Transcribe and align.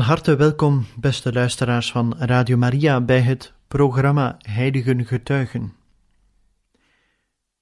Van 0.00 0.08
harte 0.08 0.36
welkom, 0.36 0.86
beste 0.96 1.32
luisteraars 1.32 1.92
van 1.92 2.14
Radio 2.18 2.56
Maria, 2.56 3.00
bij 3.00 3.20
het 3.20 3.52
programma 3.68 4.36
Heiligen 4.38 5.06
Getuigen. 5.06 5.72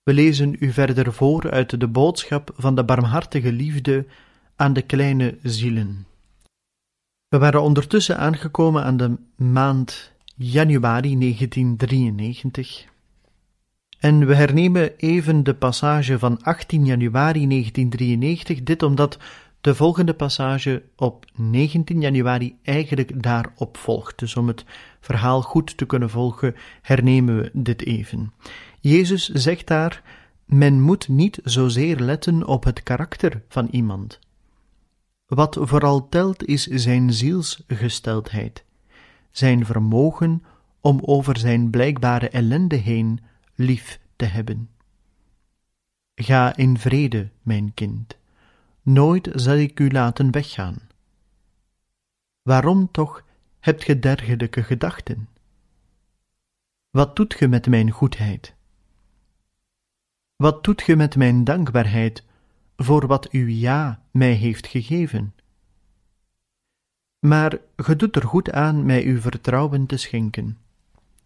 We 0.02 0.12
lezen 0.12 0.56
u 0.59 0.73
verder 0.73 1.12
voor 1.12 1.51
uit 1.51 1.80
de 1.80 1.88
boodschap 1.88 2.51
van 2.56 2.74
de 2.74 2.84
barmhartige 2.84 3.52
liefde 3.52 4.06
aan 4.56 4.73
de 4.73 4.82
kleine 4.82 5.38
zielen. 5.43 6.06
We 7.29 7.38
waren 7.38 7.62
ondertussen 7.62 8.19
aangekomen 8.19 8.84
aan 8.84 8.96
de 8.96 9.16
maand 9.37 10.12
januari 10.34 11.18
1993. 11.18 12.87
En 13.98 14.27
we 14.27 14.34
hernemen 14.34 14.96
even 14.96 15.43
de 15.43 15.54
passage 15.54 16.18
van 16.18 16.43
18 16.43 16.85
januari 16.85 17.48
1993, 17.48 18.63
dit 18.63 18.82
omdat 18.82 19.18
de 19.60 19.74
volgende 19.74 20.14
passage 20.14 20.82
op 20.96 21.24
19 21.34 22.01
januari 22.01 22.59
eigenlijk 22.62 23.23
daarop 23.23 23.76
volgt. 23.76 24.18
Dus 24.18 24.37
om 24.37 24.46
het 24.48 24.64
verhaal 25.01 25.42
goed 25.42 25.76
te 25.76 25.87
kunnen 25.87 26.10
volgen, 26.10 26.54
hernemen 26.82 27.37
we 27.37 27.51
dit 27.52 27.84
even. 27.84 28.32
Jezus 28.80 29.29
zegt 29.29 29.66
daar: 29.66 30.02
Men 30.45 30.80
moet 30.80 31.09
niet 31.09 31.40
zozeer 31.45 31.98
letten 31.98 32.46
op 32.46 32.64
het 32.64 32.82
karakter 32.82 33.42
van 33.48 33.68
iemand. 33.70 34.18
Wat 35.26 35.59
vooral 35.60 36.09
telt 36.09 36.45
is 36.45 36.66
zijn 36.66 37.12
zielsgesteldheid, 37.12 38.64
zijn 39.30 39.66
vermogen 39.66 40.42
om 40.80 41.01
over 41.02 41.38
zijn 41.38 41.70
blijkbare 41.70 42.29
ellende 42.29 42.76
heen 42.76 43.20
lief 43.54 44.01
te 44.16 44.24
hebben. 44.24 44.68
Ga 46.14 46.56
in 46.56 46.79
vrede, 46.79 47.30
mijn 47.42 47.74
kind. 47.74 48.18
Nooit 48.89 49.31
zal 49.35 49.57
ik 49.57 49.81
u 49.81 49.91
laten 49.91 50.31
weggaan. 50.31 50.77
Waarom 52.43 52.91
toch 52.91 53.25
hebt 53.61 53.85
ge 53.85 53.99
dergelijke 53.99 54.63
gedachten? 54.63 55.29
Wat 56.91 57.16
doet 57.16 57.35
ge 57.35 57.49
met 57.49 57.66
mijn 57.66 57.91
goedheid? 57.91 58.55
Wat 60.37 60.65
doet 60.65 60.83
ge 60.83 60.97
met 60.97 61.16
mijn 61.16 61.45
dankbaarheid 61.45 62.25
voor 62.77 63.07
wat 63.07 63.31
uw 63.31 63.47
ja 63.47 64.03
mij 64.11 64.33
heeft 64.33 64.66
gegeven? 64.66 65.34
Maar 67.19 67.59
ge 67.77 67.97
doet 67.97 68.16
er 68.16 68.25
goed 68.25 68.53
aan 68.53 68.87
mij 68.87 69.05
uw 69.05 69.21
vertrouwen 69.21 69.87
te 69.87 69.97
schenken, 69.97 70.59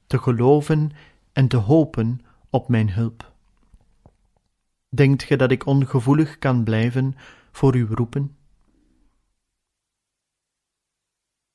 te 0.07 0.19
geloven 0.19 0.91
en 1.33 1.49
te 1.49 1.57
hopen 1.57 2.21
op 2.51 2.69
mijn 2.69 2.91
hulp. 2.91 3.33
Denkt 4.89 5.23
ge 5.23 5.37
dat 5.37 5.51
ik 5.51 5.67
ongevoelig 5.67 6.39
kan 6.39 6.65
blijven 6.65 7.17
voor 7.53 7.75
uw 7.75 7.87
roepen? 7.95 8.37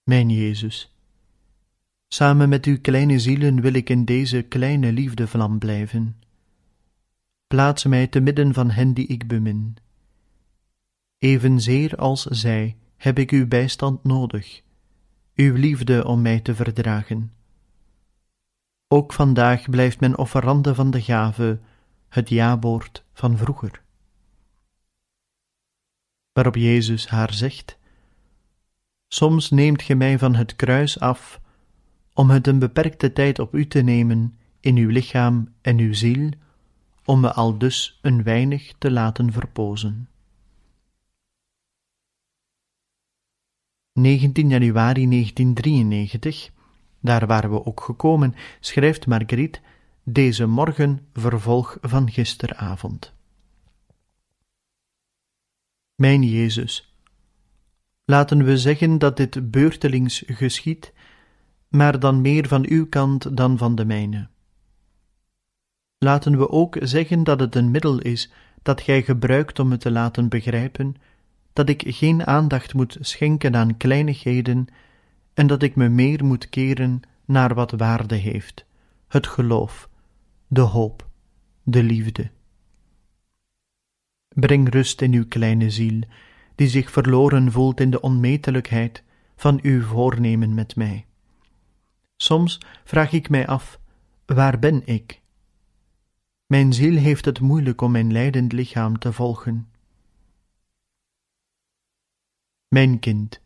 Mijn 0.03 0.29
Jezus, 0.29 0.95
samen 2.07 2.49
met 2.49 2.65
uw 2.65 2.81
kleine 2.81 3.19
zielen 3.19 3.61
wil 3.61 3.73
ik 3.73 3.89
in 3.89 4.05
deze 4.05 4.41
kleine 4.41 4.91
liefdevlam 4.91 5.59
blijven. 5.59 6.21
Plaats 7.47 7.85
mij 7.85 8.07
te 8.07 8.19
midden 8.19 8.53
van 8.53 8.69
hen 8.69 8.93
die 8.93 9.07
ik 9.07 9.27
bemin. 9.27 9.77
Evenzeer 11.17 11.95
als 11.95 12.23
zij 12.23 12.77
heb 12.97 13.19
ik 13.19 13.31
uw 13.31 13.47
bijstand 13.47 14.03
nodig, 14.03 14.61
uw 15.35 15.55
liefde 15.55 16.05
om 16.05 16.21
mij 16.21 16.39
te 16.39 16.55
verdragen. 16.55 17.31
Ook 18.87 19.13
vandaag 19.13 19.69
blijft 19.69 19.99
men 19.99 20.17
offerande 20.17 20.75
van 20.75 20.91
de 20.91 21.01
gave, 21.01 21.59
het 22.09 22.29
jawoord 22.29 23.03
van 23.13 23.37
vroeger 23.37 23.85
waarop 26.37 26.55
Jezus 26.55 27.07
haar 27.07 27.33
zegt: 27.33 27.77
Soms 29.07 29.49
neemt 29.49 29.81
ge 29.81 29.95
mij 29.95 30.19
van 30.19 30.35
het 30.35 30.55
kruis 30.55 30.99
af, 30.99 31.41
om 32.13 32.29
het 32.29 32.47
een 32.47 32.59
beperkte 32.59 33.13
tijd 33.13 33.39
op 33.39 33.55
u 33.55 33.67
te 33.67 33.81
nemen 33.81 34.37
in 34.59 34.75
uw 34.75 34.89
lichaam 34.89 35.53
en 35.61 35.77
uw 35.77 35.93
ziel, 35.93 36.29
om 37.05 37.19
me 37.19 37.33
al 37.33 37.57
dus 37.57 37.99
een 38.01 38.23
weinig 38.23 38.73
te 38.77 38.91
laten 38.91 39.31
verpozen. 39.31 40.09
19 43.93 44.49
januari 44.49 45.09
1993, 45.09 46.51
daar 46.99 47.27
waren 47.27 47.51
we 47.51 47.65
ook 47.65 47.81
gekomen, 47.81 48.35
schrijft 48.59 49.07
Marguerite 49.07 49.59
deze 50.03 50.45
morgen 50.45 51.07
vervolg 51.13 51.77
van 51.81 52.11
gisteravond. 52.11 53.16
Mijn 55.97 56.23
Jezus, 56.23 56.93
laten 58.05 58.43
we 58.43 58.57
zeggen 58.57 58.97
dat 58.97 59.17
dit 59.17 59.51
beurtelings 59.51 60.23
geschiet, 60.25 60.93
maar 61.67 61.99
dan 61.99 62.21
meer 62.21 62.47
van 62.47 62.65
uw 62.67 62.87
kant 62.87 63.37
dan 63.37 63.57
van 63.57 63.75
de 63.75 63.85
mijne. 63.85 64.27
Laten 65.97 66.37
we 66.37 66.49
ook 66.49 66.77
zeggen 66.79 67.23
dat 67.23 67.39
het 67.39 67.55
een 67.55 67.71
middel 67.71 67.99
is 67.99 68.31
dat 68.61 68.81
gij 68.81 69.03
gebruikt 69.03 69.59
om 69.59 69.67
me 69.67 69.77
te 69.77 69.91
laten 69.91 70.29
begrijpen 70.29 70.95
dat 71.53 71.69
ik 71.69 71.83
geen 71.85 72.25
aandacht 72.25 72.73
moet 72.73 72.97
schenken 72.99 73.55
aan 73.55 73.77
kleinigheden 73.77 74.67
en 75.33 75.47
dat 75.47 75.63
ik 75.63 75.75
me 75.75 75.89
meer 75.89 76.25
moet 76.25 76.49
keren 76.49 77.01
naar 77.25 77.53
wat 77.53 77.71
waarde 77.71 78.15
heeft: 78.15 78.65
het 79.07 79.27
geloof, 79.27 79.89
de 80.47 80.61
hoop, 80.61 81.07
de 81.63 81.83
liefde. 81.83 82.29
Breng 84.39 84.69
rust 84.69 85.01
in 85.01 85.13
uw 85.13 85.27
kleine 85.27 85.69
ziel, 85.69 86.01
die 86.55 86.67
zich 86.67 86.91
verloren 86.91 87.51
voelt 87.51 87.79
in 87.79 87.89
de 87.91 88.01
onmetelijkheid 88.01 89.03
van 89.35 89.59
uw 89.61 89.83
voornemen 89.83 90.53
met 90.53 90.75
mij. 90.75 91.05
Soms 92.15 92.59
vraag 92.83 93.11
ik 93.11 93.29
mij 93.29 93.47
af: 93.47 93.79
waar 94.25 94.59
ben 94.59 94.81
ik? 94.85 95.21
Mijn 96.45 96.73
ziel 96.73 96.97
heeft 96.97 97.25
het 97.25 97.39
moeilijk 97.39 97.81
om 97.81 97.91
mijn 97.91 98.11
lijdend 98.11 98.51
lichaam 98.51 98.99
te 98.99 99.13
volgen. 99.13 99.67
Mijn 102.67 102.99
kind, 102.99 103.41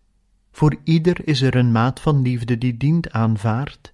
voor 0.52 0.75
ieder 0.84 1.28
is 1.28 1.41
er 1.41 1.56
een 1.56 1.72
maat 1.72 2.00
van 2.00 2.22
liefde 2.22 2.58
die 2.58 2.78
dient 2.78 3.12
aanvaard, 3.12 3.94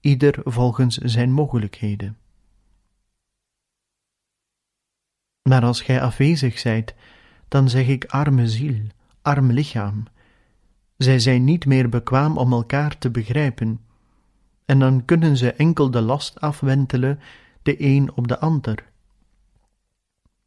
ieder 0.00 0.40
volgens 0.44 0.96
zijn 0.96 1.32
mogelijkheden. 1.32 2.16
Maar 5.42 5.62
als 5.62 5.82
gij 5.82 6.02
afwezig 6.02 6.58
zijt, 6.58 6.94
dan 7.48 7.68
zeg 7.68 7.88
ik 7.88 8.04
arme 8.04 8.48
ziel, 8.48 8.80
arm 9.22 9.50
lichaam. 9.50 10.04
Zij 10.96 11.18
zijn 11.18 11.44
niet 11.44 11.66
meer 11.66 11.88
bekwaam 11.88 12.38
om 12.38 12.52
elkaar 12.52 12.98
te 12.98 13.10
begrijpen, 13.10 13.80
en 14.64 14.78
dan 14.78 15.04
kunnen 15.04 15.36
ze 15.36 15.52
enkel 15.52 15.90
de 15.90 16.00
last 16.00 16.40
afwentelen, 16.40 17.20
de 17.62 17.82
een 17.84 18.12
op 18.14 18.28
de 18.28 18.38
ander. 18.38 18.90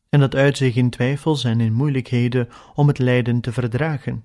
En 0.09 0.19
dat 0.19 0.35
uit 0.35 0.57
zich 0.57 0.75
in 0.75 0.89
twijfels 0.89 1.43
en 1.43 1.59
in 1.59 1.73
moeilijkheden 1.73 2.49
om 2.75 2.87
het 2.87 2.97
lijden 2.97 3.41
te 3.41 3.51
verdragen. 3.51 4.23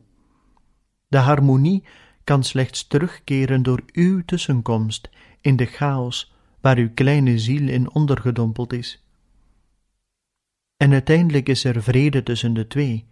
De 1.08 1.18
harmonie 1.18 1.84
kan 2.24 2.44
slechts 2.44 2.86
terugkeren 2.86 3.62
door 3.62 3.82
uw 3.92 4.22
tussenkomst 4.24 5.10
in 5.40 5.56
de 5.56 5.66
chaos 5.66 6.34
waar 6.60 6.76
uw 6.76 6.90
kleine 6.94 7.38
ziel 7.38 7.68
in 7.68 7.94
ondergedompeld 7.94 8.72
is. 8.72 8.99
En 10.80 10.92
uiteindelijk 10.92 11.48
is 11.48 11.64
er 11.64 11.82
vrede 11.82 12.22
tussen 12.22 12.54
de 12.54 12.66
twee, 12.66 13.06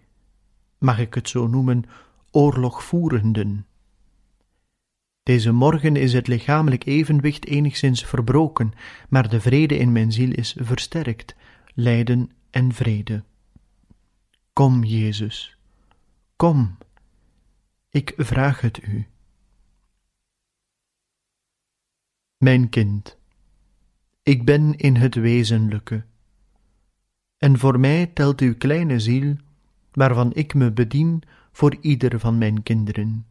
mag 0.78 0.98
ik 0.98 1.14
het 1.14 1.28
zo 1.28 1.46
noemen, 1.46 1.84
oorlogvoerenden. 2.30 3.66
Deze 5.22 5.52
morgen 5.52 5.96
is 5.96 6.12
het 6.12 6.26
lichamelijk 6.26 6.86
evenwicht 6.86 7.46
enigszins 7.46 8.04
verbroken, 8.04 8.72
maar 9.08 9.28
de 9.28 9.40
vrede 9.40 9.76
in 9.76 9.92
mijn 9.92 10.12
ziel 10.12 10.30
is 10.32 10.56
versterkt, 10.58 11.34
lijden 11.74 12.30
en 12.50 12.72
vrede. 12.72 13.24
Kom, 14.52 14.84
Jezus, 14.84 15.56
kom, 16.36 16.78
ik 17.90 18.14
vraag 18.16 18.60
het 18.60 18.82
u. 18.82 19.06
Mijn 22.36 22.68
kind, 22.68 23.18
Ik 24.22 24.44
ben 24.44 24.76
in 24.76 24.96
het 24.96 25.14
wezenlijke. 25.14 26.04
En 27.38 27.58
voor 27.58 27.80
mij 27.80 28.06
telt 28.06 28.40
uw 28.40 28.56
kleine 28.56 29.00
ziel, 29.00 29.36
waarvan 29.92 30.34
ik 30.34 30.54
me 30.54 30.72
bedien 30.72 31.22
voor 31.52 31.76
ieder 31.80 32.20
van 32.20 32.38
mijn 32.38 32.62
kinderen. 32.62 33.26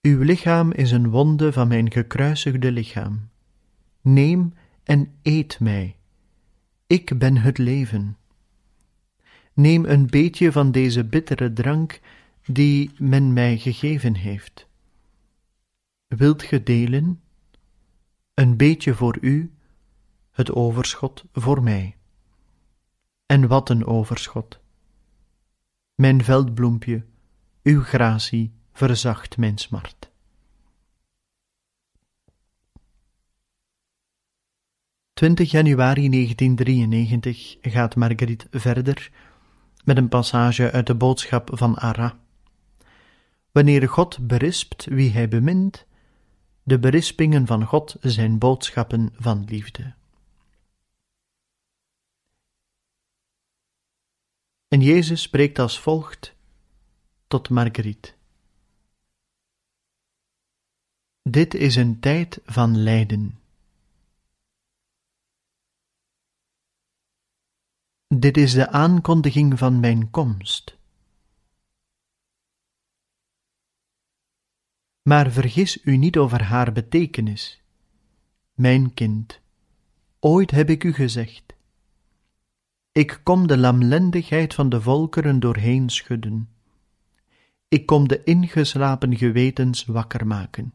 Uw 0.00 0.22
lichaam 0.22 0.72
is 0.72 0.90
een 0.90 1.10
wonde 1.10 1.52
van 1.52 1.68
mijn 1.68 1.92
gekruisigde 1.92 2.72
lichaam. 2.72 3.28
Neem 4.00 4.52
en 4.82 5.12
eet 5.22 5.60
mij. 5.60 5.96
Ik 6.86 7.18
ben 7.18 7.36
het 7.36 7.58
leven. 7.58 8.16
Neem 9.52 9.84
een 9.84 10.06
beetje 10.06 10.52
van 10.52 10.70
deze 10.70 11.04
bittere 11.04 11.52
drank 11.52 12.00
die 12.46 12.90
men 12.98 13.32
mij 13.32 13.58
gegeven 13.58 14.14
heeft. 14.14 14.66
Wilt 16.06 16.42
ge 16.42 16.62
delen? 16.62 17.20
Een 18.34 18.56
beetje 18.56 18.94
voor 18.94 19.18
u, 19.20 19.52
het 20.30 20.52
overschot 20.52 21.24
voor 21.32 21.62
mij. 21.62 21.96
En 23.34 23.46
wat 23.48 23.68
een 23.68 23.86
overschot! 23.86 24.60
Mijn 25.94 26.24
veldbloempje, 26.24 27.04
uw 27.62 27.82
gratie 27.82 28.52
verzacht 28.72 29.36
mijn 29.36 29.58
smart. 29.58 30.10
Twintig 35.12 35.50
januari 35.50 36.08
1993 36.08 37.56
gaat 37.60 37.96
Marguerite 37.96 38.46
verder 38.50 39.10
met 39.84 39.96
een 39.96 40.08
passage 40.08 40.70
uit 40.70 40.86
de 40.86 40.94
boodschap 40.94 41.50
van 41.52 41.78
Ara. 41.78 42.18
Wanneer 43.52 43.88
God 43.88 44.26
berispt 44.26 44.84
wie 44.84 45.10
hij 45.10 45.28
bemint, 45.28 45.86
de 46.62 46.78
berispingen 46.78 47.46
van 47.46 47.64
God 47.64 47.96
zijn 48.00 48.38
boodschappen 48.38 49.12
van 49.16 49.44
liefde. 49.44 49.94
En 54.74 54.80
Jezus 54.80 55.22
spreekt 55.22 55.58
als 55.58 55.80
volgt 55.80 56.34
tot 57.26 57.48
Marguerite. 57.48 58.14
Dit 61.22 61.54
is 61.54 61.76
een 61.76 62.00
tijd 62.00 62.40
van 62.44 62.76
lijden. 62.76 63.38
Dit 68.06 68.36
is 68.36 68.52
de 68.52 68.68
aankondiging 68.68 69.58
van 69.58 69.80
mijn 69.80 70.10
komst. 70.10 70.76
Maar 75.02 75.30
vergis 75.30 75.84
u 75.84 75.96
niet 75.96 76.16
over 76.16 76.42
haar 76.42 76.72
betekenis. 76.72 77.62
Mijn 78.54 78.94
kind, 78.94 79.40
ooit 80.18 80.50
heb 80.50 80.70
ik 80.70 80.84
u 80.84 80.92
gezegd: 80.92 81.54
Ik 82.96 83.20
kom 83.22 83.46
de 83.46 83.58
lamlendigheid 83.58 84.54
van 84.54 84.68
de 84.68 84.80
volkeren 84.80 85.40
doorheen 85.40 85.88
schudden. 85.88 86.48
Ik 87.68 87.86
kom 87.86 88.08
de 88.08 88.24
ingeslapen 88.24 89.16
gewetens 89.16 89.84
wakker 89.84 90.26
maken. 90.26 90.74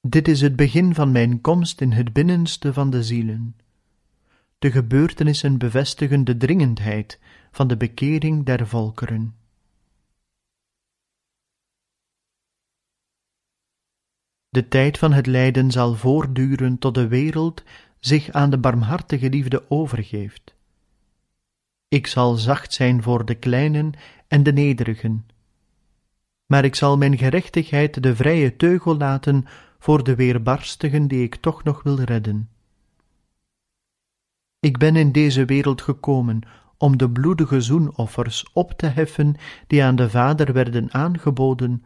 Dit 0.00 0.28
is 0.28 0.40
het 0.40 0.56
begin 0.56 0.94
van 0.94 1.12
mijn 1.12 1.40
komst 1.40 1.80
in 1.80 1.92
het 1.92 2.12
binnenste 2.12 2.72
van 2.72 2.90
de 2.90 3.02
zielen. 3.02 3.56
De 4.58 4.70
gebeurtenissen 4.70 5.58
bevestigen 5.58 6.24
de 6.24 6.36
dringendheid 6.36 7.20
van 7.50 7.68
de 7.68 7.76
bekering 7.76 8.44
der 8.44 8.66
volkeren. 8.66 9.34
De 14.56 14.68
tijd 14.68 14.98
van 14.98 15.12
het 15.12 15.26
lijden 15.26 15.70
zal 15.70 15.94
voortduren 15.94 16.78
tot 16.78 16.94
de 16.94 17.08
wereld 17.08 17.62
zich 17.98 18.30
aan 18.30 18.50
de 18.50 18.58
barmhartige 18.58 19.28
liefde 19.28 19.64
overgeeft. 19.68 20.54
Ik 21.88 22.06
zal 22.06 22.34
zacht 22.34 22.72
zijn 22.72 23.02
voor 23.02 23.24
de 23.24 23.34
kleinen 23.34 23.92
en 24.28 24.42
de 24.42 24.52
nederigen, 24.52 25.26
maar 26.46 26.64
ik 26.64 26.74
zal 26.74 26.96
mijn 26.96 27.18
gerechtigheid 27.18 28.02
de 28.02 28.16
vrije 28.16 28.56
teugel 28.56 28.96
laten 28.96 29.44
voor 29.78 30.04
de 30.04 30.14
weerbarstigen 30.14 31.08
die 31.08 31.22
ik 31.22 31.34
toch 31.34 31.64
nog 31.64 31.82
wil 31.82 32.00
redden. 32.00 32.48
Ik 34.60 34.78
ben 34.78 34.96
in 34.96 35.12
deze 35.12 35.44
wereld 35.44 35.82
gekomen 35.82 36.40
om 36.76 36.96
de 36.96 37.10
bloedige 37.10 37.60
zoenoffers 37.60 38.52
op 38.52 38.72
te 38.72 38.86
heffen 38.86 39.36
die 39.66 39.84
aan 39.84 39.96
de 39.96 40.10
Vader 40.10 40.52
werden 40.52 40.92
aangeboden, 40.92 41.84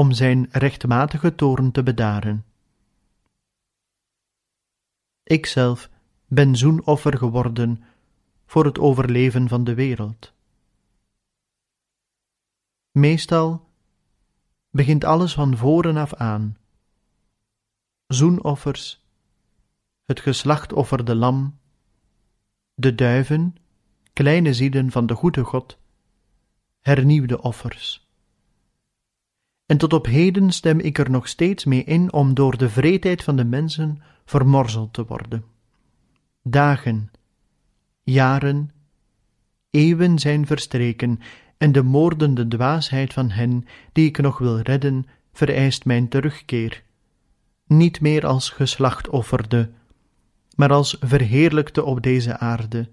om 0.00 0.12
zijn 0.12 0.48
rechtmatige 0.50 1.34
toorn 1.34 1.72
te 1.72 1.82
bedaren. 1.82 2.44
Ikzelf 5.22 5.90
ben 6.26 6.56
zoenoffer 6.56 7.18
geworden 7.18 7.82
voor 8.46 8.64
het 8.64 8.78
overleven 8.78 9.48
van 9.48 9.64
de 9.64 9.74
wereld. 9.74 10.32
Meestal 12.90 13.68
begint 14.70 15.04
alles 15.04 15.34
van 15.34 15.56
voren 15.56 15.96
af 15.96 16.14
aan 16.14 16.56
zoenoffers, 18.06 19.04
het 20.04 20.20
geslachtofferde 20.20 21.14
lam, 21.14 21.58
de 22.74 22.94
duiven, 22.94 23.56
kleine 24.12 24.54
zielen 24.54 24.90
van 24.90 25.06
de 25.06 25.14
goede 25.14 25.44
God, 25.44 25.78
hernieuwde 26.80 27.42
offers. 27.42 28.09
En 29.70 29.78
tot 29.78 29.92
op 29.92 30.06
heden 30.06 30.50
stem 30.50 30.78
ik 30.78 30.98
er 30.98 31.10
nog 31.10 31.28
steeds 31.28 31.64
mee 31.64 31.84
in 31.84 32.12
om 32.12 32.34
door 32.34 32.56
de 32.56 32.68
vreedheid 32.68 33.22
van 33.22 33.36
de 33.36 33.44
mensen 33.44 34.02
vermorzeld 34.24 34.92
te 34.92 35.04
worden. 35.04 35.44
Dagen, 36.42 37.10
jaren, 38.02 38.70
eeuwen 39.70 40.18
zijn 40.18 40.46
verstreken 40.46 41.20
en 41.58 41.72
de 41.72 41.82
moordende 41.82 42.48
dwaasheid 42.48 43.12
van 43.12 43.30
hen 43.30 43.64
die 43.92 44.06
ik 44.06 44.18
nog 44.20 44.38
wil 44.38 44.58
redden 44.58 45.06
vereist 45.32 45.84
mijn 45.84 46.08
terugkeer 46.08 46.82
niet 47.66 48.00
meer 48.00 48.26
als 48.26 48.50
geslachtofferde, 48.50 49.70
maar 50.56 50.72
als 50.72 50.96
verheerlijkte 51.00 51.84
op 51.84 52.02
deze 52.02 52.38
aarde. 52.38 52.88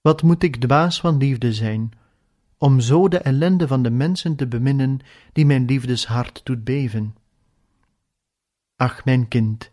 Wat 0.00 0.22
moet 0.22 0.42
ik 0.42 0.56
dwaas 0.56 1.00
van 1.00 1.16
liefde 1.16 1.52
zijn, 1.52 1.92
om 2.58 2.80
zo 2.80 3.08
de 3.08 3.18
ellende 3.18 3.66
van 3.66 3.82
de 3.82 3.90
mensen 3.90 4.36
te 4.36 4.46
beminnen 4.46 5.00
die 5.32 5.46
mijn 5.46 5.64
liefdeshart 5.64 6.40
doet 6.44 6.64
beven? 6.64 7.16
Ach, 8.76 9.04
mijn 9.04 9.28
kind, 9.28 9.70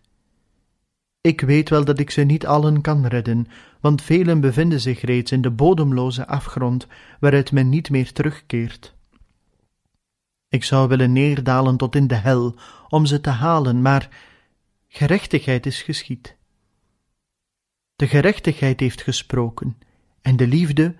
ik 1.25 1.41
weet 1.41 1.69
wel 1.69 1.85
dat 1.85 1.99
ik 1.99 2.09
ze 2.09 2.21
niet 2.21 2.45
allen 2.45 2.81
kan 2.81 3.05
redden, 3.05 3.47
want 3.79 4.01
velen 4.01 4.39
bevinden 4.39 4.81
zich 4.81 5.01
reeds 5.01 5.31
in 5.31 5.41
de 5.41 5.51
bodemloze 5.51 6.27
afgrond 6.27 6.87
waaruit 7.19 7.51
men 7.51 7.69
niet 7.69 7.89
meer 7.89 8.11
terugkeert. 8.11 8.95
Ik 10.47 10.63
zou 10.63 10.87
willen 10.87 11.13
neerdalen 11.13 11.77
tot 11.77 11.95
in 11.95 12.07
de 12.07 12.15
hel 12.15 12.55
om 12.89 13.05
ze 13.05 13.21
te 13.21 13.29
halen, 13.29 13.81
maar 13.81 14.09
gerechtigheid 14.87 15.65
is 15.65 15.81
geschied. 15.81 16.35
De 17.95 18.07
gerechtigheid 18.07 18.79
heeft 18.79 19.01
gesproken, 19.01 19.77
en 20.21 20.35
de 20.35 20.47
liefde 20.47 20.95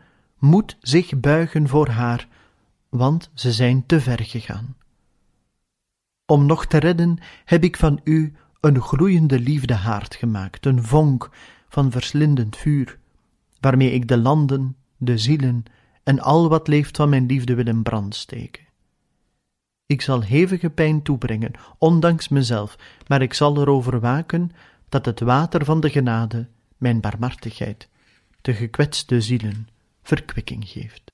moet 0.46 0.78
zich 0.80 1.20
buigen 1.20 1.68
voor 1.68 1.88
haar, 1.88 2.28
want 2.90 3.30
ze 3.34 3.52
zijn 3.52 3.86
te 3.86 4.02
ver 4.02 4.20
gegaan. 4.24 4.76
Om 6.26 6.46
nog 6.46 6.66
te 6.66 6.78
redden 6.78 7.18
heb 7.46 7.64
ik 7.64 7.78
van 7.78 8.00
u 8.04 8.34
een 8.62 8.82
gloeiende 8.82 9.40
liefdehaard 9.40 10.16
gemaakt, 10.16 10.66
een 10.66 10.84
vonk 10.84 11.30
van 11.70 11.92
verslindend 11.92 12.58
vuur, 12.58 13.00
waarmee 13.60 13.92
ik 13.92 14.08
de 14.08 14.18
landen, 14.18 14.76
de 14.98 15.18
zielen 15.18 15.64
en 16.04 16.20
al 16.20 16.50
wat 16.50 16.68
leeft 16.68 16.96
van 16.96 17.10
mijn 17.10 17.26
liefde 17.26 17.56
wil 17.56 17.68
in 17.68 17.84
brand 17.84 18.16
steken. 18.16 18.64
Ik 19.86 20.02
zal 20.02 20.22
hevige 20.22 20.70
pijn 20.70 21.02
toebrengen, 21.02 21.52
ondanks 21.78 22.28
mezelf, 22.28 22.78
maar 23.08 23.22
ik 23.22 23.34
zal 23.34 23.62
erover 23.62 24.00
waken 24.00 24.52
dat 24.90 25.06
het 25.06 25.20
water 25.20 25.66
van 25.66 25.80
de 25.80 25.90
genade, 25.90 26.48
mijn 26.78 27.00
barmhartigheid, 27.00 27.90
de 28.42 28.54
gekwetste 28.54 29.22
zielen 29.22 29.68
verkwikking 30.06 30.64
geeft. 30.66 31.05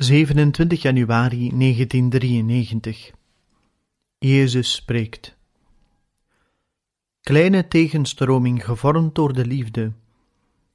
27 0.00 0.82
januari 0.82 1.50
1993 1.50 3.10
Jezus 4.18 4.74
spreekt. 4.74 5.36
Kleine 7.20 7.68
tegenstroming 7.68 8.64
gevormd 8.64 9.14
door 9.14 9.32
de 9.32 9.46
liefde. 9.46 9.92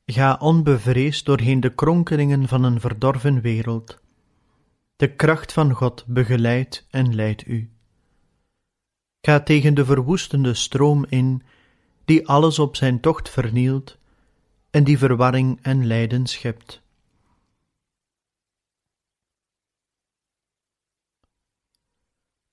Ga 0.06 0.38
onbevreesd 0.39 1.25
doorheen 1.25 1.60
de 1.60 1.74
kronkelingen 1.75 2.48
van 2.48 2.63
een 2.63 2.80
verdorven 2.80 3.42
wereld. 3.42 4.00
De 4.96 5.15
kracht 5.15 5.53
van 5.53 5.72
God 5.72 6.06
begeleidt 6.08 6.88
en 6.89 7.15
leidt 7.15 7.48
u. 7.48 7.70
Ga 9.22 9.39
tegen 9.39 9.74
de 9.74 9.86
verwoestende 9.86 10.53
stroom 10.53 11.06
in, 11.10 11.42
die 12.06 12.27
alles 12.27 12.60
op 12.60 12.75
zijn 12.75 13.00
tocht 13.00 13.30
vernielt 13.30 13.98
en 14.70 14.84
die 14.84 14.98
verwarring 14.98 15.60
en 15.62 15.88
lijden 15.88 16.27
schept. 16.27 16.83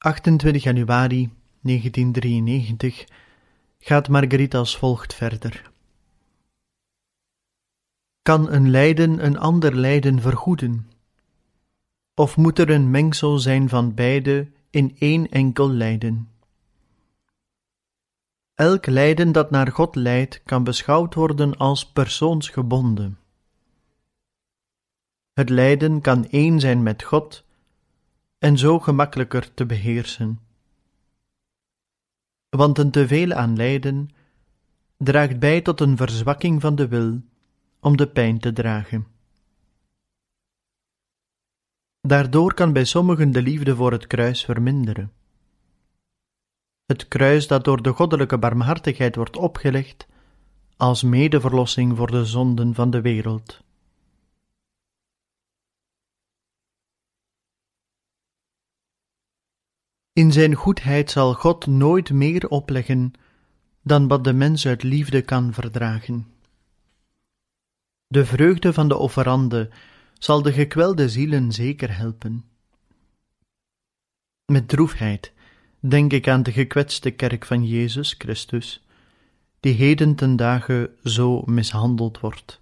28 0.03 0.63
januari 0.63 1.31
1993 1.61 3.05
gaat 3.79 4.09
Marguerite 4.09 4.57
als 4.57 4.77
volgt 4.77 5.15
verder. 5.15 5.71
Kan 8.23 8.53
een 8.53 8.71
lijden 8.71 9.25
een 9.25 9.39
ander 9.39 9.77
lijden 9.77 10.21
vergoeden? 10.21 10.91
Of 12.15 12.37
moet 12.37 12.59
er 12.59 12.71
een 12.71 12.91
mengsel 12.91 13.39
zijn 13.39 13.69
van 13.69 13.95
beide 13.95 14.51
in 14.71 14.97
één 14.99 15.29
enkel 15.29 15.71
lijden? 15.71 16.29
Elk 18.55 18.87
lijden 18.87 19.33
dat 19.33 19.51
naar 19.51 19.73
God 19.73 19.95
leidt, 19.95 20.43
kan 20.45 20.65
beschouwd 20.65 21.15
worden 21.15 21.57
als 21.57 21.87
persoonsgebonden. 21.87 23.19
Het 25.33 25.49
lijden 25.49 26.01
kan 26.01 26.29
één 26.29 26.61
zijn 26.61 26.83
met 26.83 27.03
God 27.03 27.45
en 28.41 28.59
zo 28.59 28.79
gemakkelijker 28.79 29.55
te 29.55 29.67
beheersen. 29.67 30.41
Want 32.49 32.79
een 32.79 32.91
teveel 32.91 33.33
aan 33.33 33.57
lijden 33.57 34.11
draagt 34.97 35.39
bij 35.39 35.61
tot 35.61 35.81
een 35.81 35.97
verzwakking 35.97 36.61
van 36.61 36.75
de 36.75 36.89
wil 36.89 37.21
om 37.81 37.97
de 37.97 38.09
pijn 38.09 38.39
te 38.39 38.53
dragen. 38.53 39.07
Daardoor 42.01 42.55
kan 42.55 42.73
bij 42.73 42.85
sommigen 42.85 43.31
de 43.31 43.43
liefde 43.43 43.77
voor 43.77 43.93
het 43.93 44.07
kruis 44.07 44.45
verminderen. 44.45 45.13
Het 46.85 47.09
kruis 47.09 47.47
dat 47.47 47.65
door 47.65 47.83
de 47.83 47.93
goddelijke 47.93 48.39
barmhartigheid 48.39 49.17
wordt 49.17 49.37
opgelegd 49.37 50.07
als 50.77 51.03
medeverlossing 51.03 51.97
voor 51.97 52.11
de 52.11 52.25
zonden 52.25 52.75
van 52.75 52.91
de 52.91 53.01
wereld. 53.01 53.63
In 60.21 60.33
zijn 60.33 60.55
goedheid 60.55 61.11
zal 61.11 61.35
God 61.35 61.67
nooit 61.67 62.11
meer 62.11 62.49
opleggen 62.49 63.13
dan 63.83 64.09
wat 64.09 64.25
de 64.25 64.33
mens 64.33 64.67
uit 64.67 64.83
liefde 64.83 65.23
kan 65.23 65.53
verdragen. 65.53 66.27
De 68.07 68.25
vreugde 68.25 68.73
van 68.73 68.89
de 68.89 68.97
offerande 68.97 69.71
zal 70.19 70.43
de 70.43 70.53
gekwelde 70.53 71.09
zielen 71.09 71.53
zeker 71.53 71.97
helpen. 71.97 72.45
Met 74.45 74.69
droefheid 74.69 75.33
denk 75.79 76.13
ik 76.13 76.29
aan 76.29 76.43
de 76.43 76.53
gekwetste 76.53 77.11
kerk 77.11 77.47
van 77.47 77.67
Jezus 77.67 78.15
Christus, 78.19 78.85
die 79.61 79.75
heden 79.75 80.15
ten 80.15 80.37
dagen 80.37 80.97
zo 81.05 81.43
mishandeld 81.43 82.21
wordt. 82.21 82.61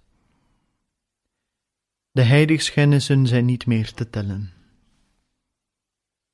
De 2.11 2.23
heiligschennissen 2.23 3.27
zijn 3.27 3.45
niet 3.45 3.65
meer 3.65 3.93
te 3.93 4.09
tellen. 4.09 4.53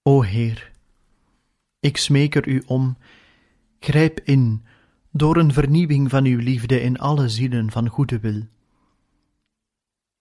O 0.02 0.22
Heer, 0.22 0.74
ik 1.86 1.98
smeek 1.98 2.36
er 2.36 2.48
u 2.48 2.64
om, 2.66 2.98
grijp 3.80 4.20
in 4.24 4.64
door 5.12 5.38
een 5.38 5.54
vernieuwing 5.54 6.10
van 6.10 6.26
uw 6.26 6.40
liefde 6.40 6.82
in 6.82 7.00
alle 7.00 7.30
zielen 7.30 7.72
van 7.72 7.88
goede 7.88 8.20
wil. 8.20 8.42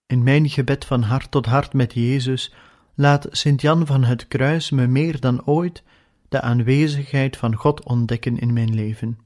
In 0.06 0.22
mijn 0.22 0.48
gebed 0.48 0.84
van 0.84 1.02
hart 1.02 1.30
tot 1.30 1.46
hart 1.46 1.72
met 1.72 1.92
Jezus 1.92 2.54
laat 2.94 3.26
Sint 3.30 3.60
Jan 3.60 3.86
van 3.86 4.04
het 4.04 4.28
Kruis 4.28 4.70
me 4.70 4.86
meer 4.86 5.20
dan 5.20 5.44
ooit 5.44 5.82
de 6.28 6.40
aanwezigheid 6.40 7.36
van 7.36 7.54
God 7.54 7.84
ontdekken 7.84 8.38
in 8.38 8.52
mijn 8.52 8.74
leven. 8.74 9.18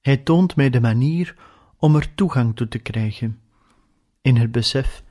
Hij 0.00 0.16
toont 0.16 0.56
mij 0.56 0.70
de 0.70 0.80
manier 0.80 1.36
om 1.76 1.96
er 1.96 2.14
toegang 2.14 2.56
toe 2.56 2.68
te 2.68 2.78
krijgen, 2.78 3.40
in 4.22 4.36
het 4.36 4.52
besef 4.52 5.02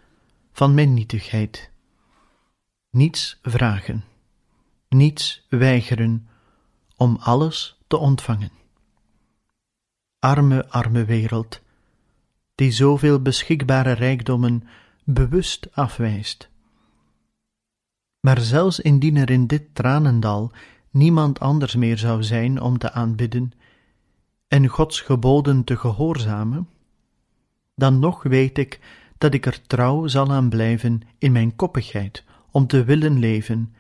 van 0.51 0.74
mijn 0.74 0.94
nietigheid. 0.94 1.72
Niets 2.89 3.39
vragen 3.42 4.09
niets 4.89 5.46
weigeren 5.50 6.27
om 6.96 7.17
alles 7.19 7.79
te 7.88 7.98
ontvangen. 7.98 8.51
Arme, 10.19 10.69
arme 10.69 11.05
wereld, 11.05 11.62
die 12.55 12.72
zoveel 12.72 13.22
beschikbare 13.22 13.91
rijkdommen 13.91 14.67
bewust 15.03 15.67
afwijst. 15.72 16.50
Maar 18.19 18.39
zelfs 18.39 18.79
indien 18.79 19.15
er 19.15 19.29
in 19.29 19.48
dit 19.48 19.63
tranendal 19.74 20.51
niemand 20.89 21.39
anders 21.39 21.75
meer 21.75 21.98
zou 21.98 22.24
zijn 22.24 22.62
om 22.62 22.77
te 22.77 22.91
aanbidden 22.91 23.51
en 24.48 24.67
Gods 24.67 25.01
geboden 25.01 25.63
te 25.63 25.77
gehoorzamen, 25.77 26.69
dan 27.75 28.00
nog 28.00 28.24
weet 28.24 28.58
ik 28.58 28.79
dat 29.17 29.34
ik 29.34 29.46
er 29.46 29.62
trouw 29.67 30.08
zal 30.08 30.31
aan 30.31 30.50
blijven 30.50 31.01
in 31.17 31.31
mijn 31.31 31.55
koppigheid 31.55 32.24
om 32.51 32.67
te 32.67 32.84
willen 32.84 33.19
leven 33.19 33.74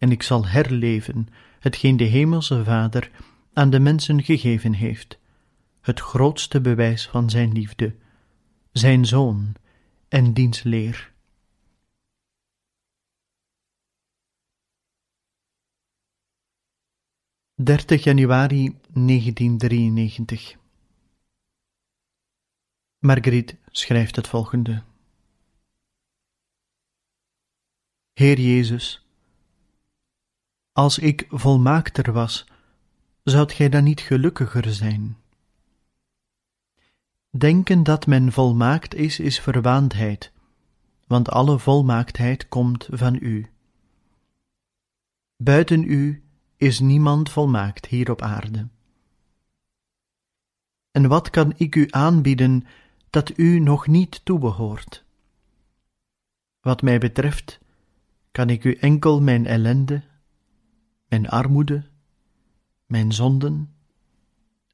en 0.00 0.10
ik 0.10 0.22
zal 0.22 0.46
herleven 0.46 1.28
hetgeen 1.58 1.96
de 1.96 2.04
Hemelse 2.04 2.64
Vader 2.64 3.10
aan 3.52 3.70
de 3.70 3.80
mensen 3.80 4.22
gegeven 4.22 4.72
heeft, 4.72 5.18
het 5.80 6.00
grootste 6.00 6.60
bewijs 6.60 7.08
van 7.08 7.30
zijn 7.30 7.52
liefde, 7.52 7.96
zijn 8.72 9.04
Zoon 9.04 9.54
en 10.08 10.32
diens 10.32 10.62
leer. 10.62 11.12
Dertig 17.54 18.04
januari 18.04 18.78
1993 18.92 20.56
Marguerite 22.98 23.58
schrijft 23.70 24.16
het 24.16 24.28
volgende. 24.28 24.82
Heer 28.12 28.40
Jezus, 28.40 29.09
als 30.80 30.98
ik 30.98 31.26
volmaakter 31.30 32.12
was, 32.12 32.46
zoudt 33.22 33.52
gij 33.52 33.68
dan 33.68 33.84
niet 33.84 34.00
gelukkiger 34.00 34.72
zijn? 34.72 35.16
Denken 37.30 37.82
dat 37.82 38.06
men 38.06 38.32
volmaakt 38.32 38.94
is, 38.94 39.18
is 39.18 39.40
verwaandheid, 39.40 40.32
want 41.06 41.28
alle 41.30 41.58
volmaaktheid 41.58 42.48
komt 42.48 42.88
van 42.90 43.18
u. 43.20 43.50
Buiten 45.36 45.82
u 45.82 46.22
is 46.56 46.80
niemand 46.80 47.30
volmaakt 47.30 47.86
hier 47.86 48.10
op 48.10 48.22
aarde. 48.22 48.68
En 50.90 51.08
wat 51.08 51.30
kan 51.30 51.52
ik 51.56 51.74
u 51.74 51.86
aanbieden 51.90 52.66
dat 53.10 53.38
u 53.38 53.58
nog 53.58 53.86
niet 53.86 54.24
toebehoort? 54.24 55.04
Wat 56.60 56.82
mij 56.82 56.98
betreft, 56.98 57.58
kan 58.30 58.50
ik 58.50 58.64
u 58.64 58.74
enkel 58.74 59.20
mijn 59.20 59.46
ellende 59.46 60.08
mijn 61.10 61.28
armoede, 61.28 61.84
mijn 62.86 63.12
zonden 63.12 63.74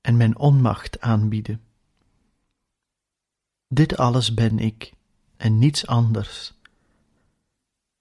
en 0.00 0.16
mijn 0.16 0.38
onmacht 0.38 1.00
aanbieden. 1.00 1.60
Dit 3.68 3.96
alles 3.96 4.34
ben 4.34 4.58
ik 4.58 4.92
en 5.36 5.58
niets 5.58 5.86
anders. 5.86 6.54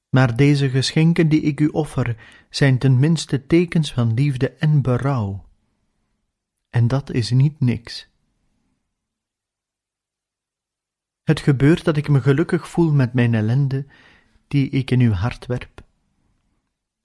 Maar 0.09 0.35
deze 0.35 0.69
geschenken 0.69 1.29
die 1.29 1.41
ik 1.41 1.59
u 1.59 1.67
offer 1.67 2.17
zijn 2.49 2.77
ten 2.77 2.99
minste 2.99 3.45
tekens 3.45 3.93
van 3.93 4.13
liefde 4.13 4.51
en 4.51 4.81
berouw. 4.81 5.45
En 6.69 6.87
dat 6.87 7.11
is 7.11 7.31
niet 7.31 7.59
niks. 7.59 8.07
Het 11.23 11.39
gebeurt 11.39 11.83
dat 11.83 11.97
ik 11.97 12.07
me 12.07 12.21
gelukkig 12.21 12.67
voel 12.67 12.91
met 12.91 13.13
mijn 13.13 13.33
ellende, 13.33 13.85
die 14.47 14.69
ik 14.69 14.91
in 14.91 14.99
uw 14.99 15.11
hart 15.11 15.45
werp 15.45 15.74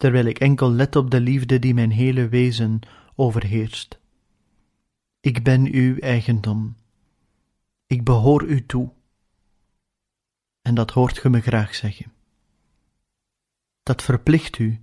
terwijl 0.00 0.24
ik 0.24 0.38
enkel 0.38 0.70
let 0.70 0.96
op 0.96 1.10
de 1.10 1.20
liefde 1.20 1.58
die 1.58 1.74
mijn 1.74 1.90
hele 1.90 2.28
wezen 2.28 2.80
overheerst. 3.14 4.00
Ik 5.20 5.42
ben 5.42 5.72
uw 5.72 5.98
eigendom. 5.98 6.76
Ik 7.86 8.04
behoor 8.04 8.44
u 8.44 8.66
toe. 8.66 8.92
En 10.62 10.74
dat 10.74 10.90
hoort 10.90 11.18
ge 11.18 11.28
me 11.30 11.40
graag 11.40 11.74
zeggen. 11.74 12.12
Dat 13.82 14.02
verplicht 14.02 14.58
u 14.58 14.80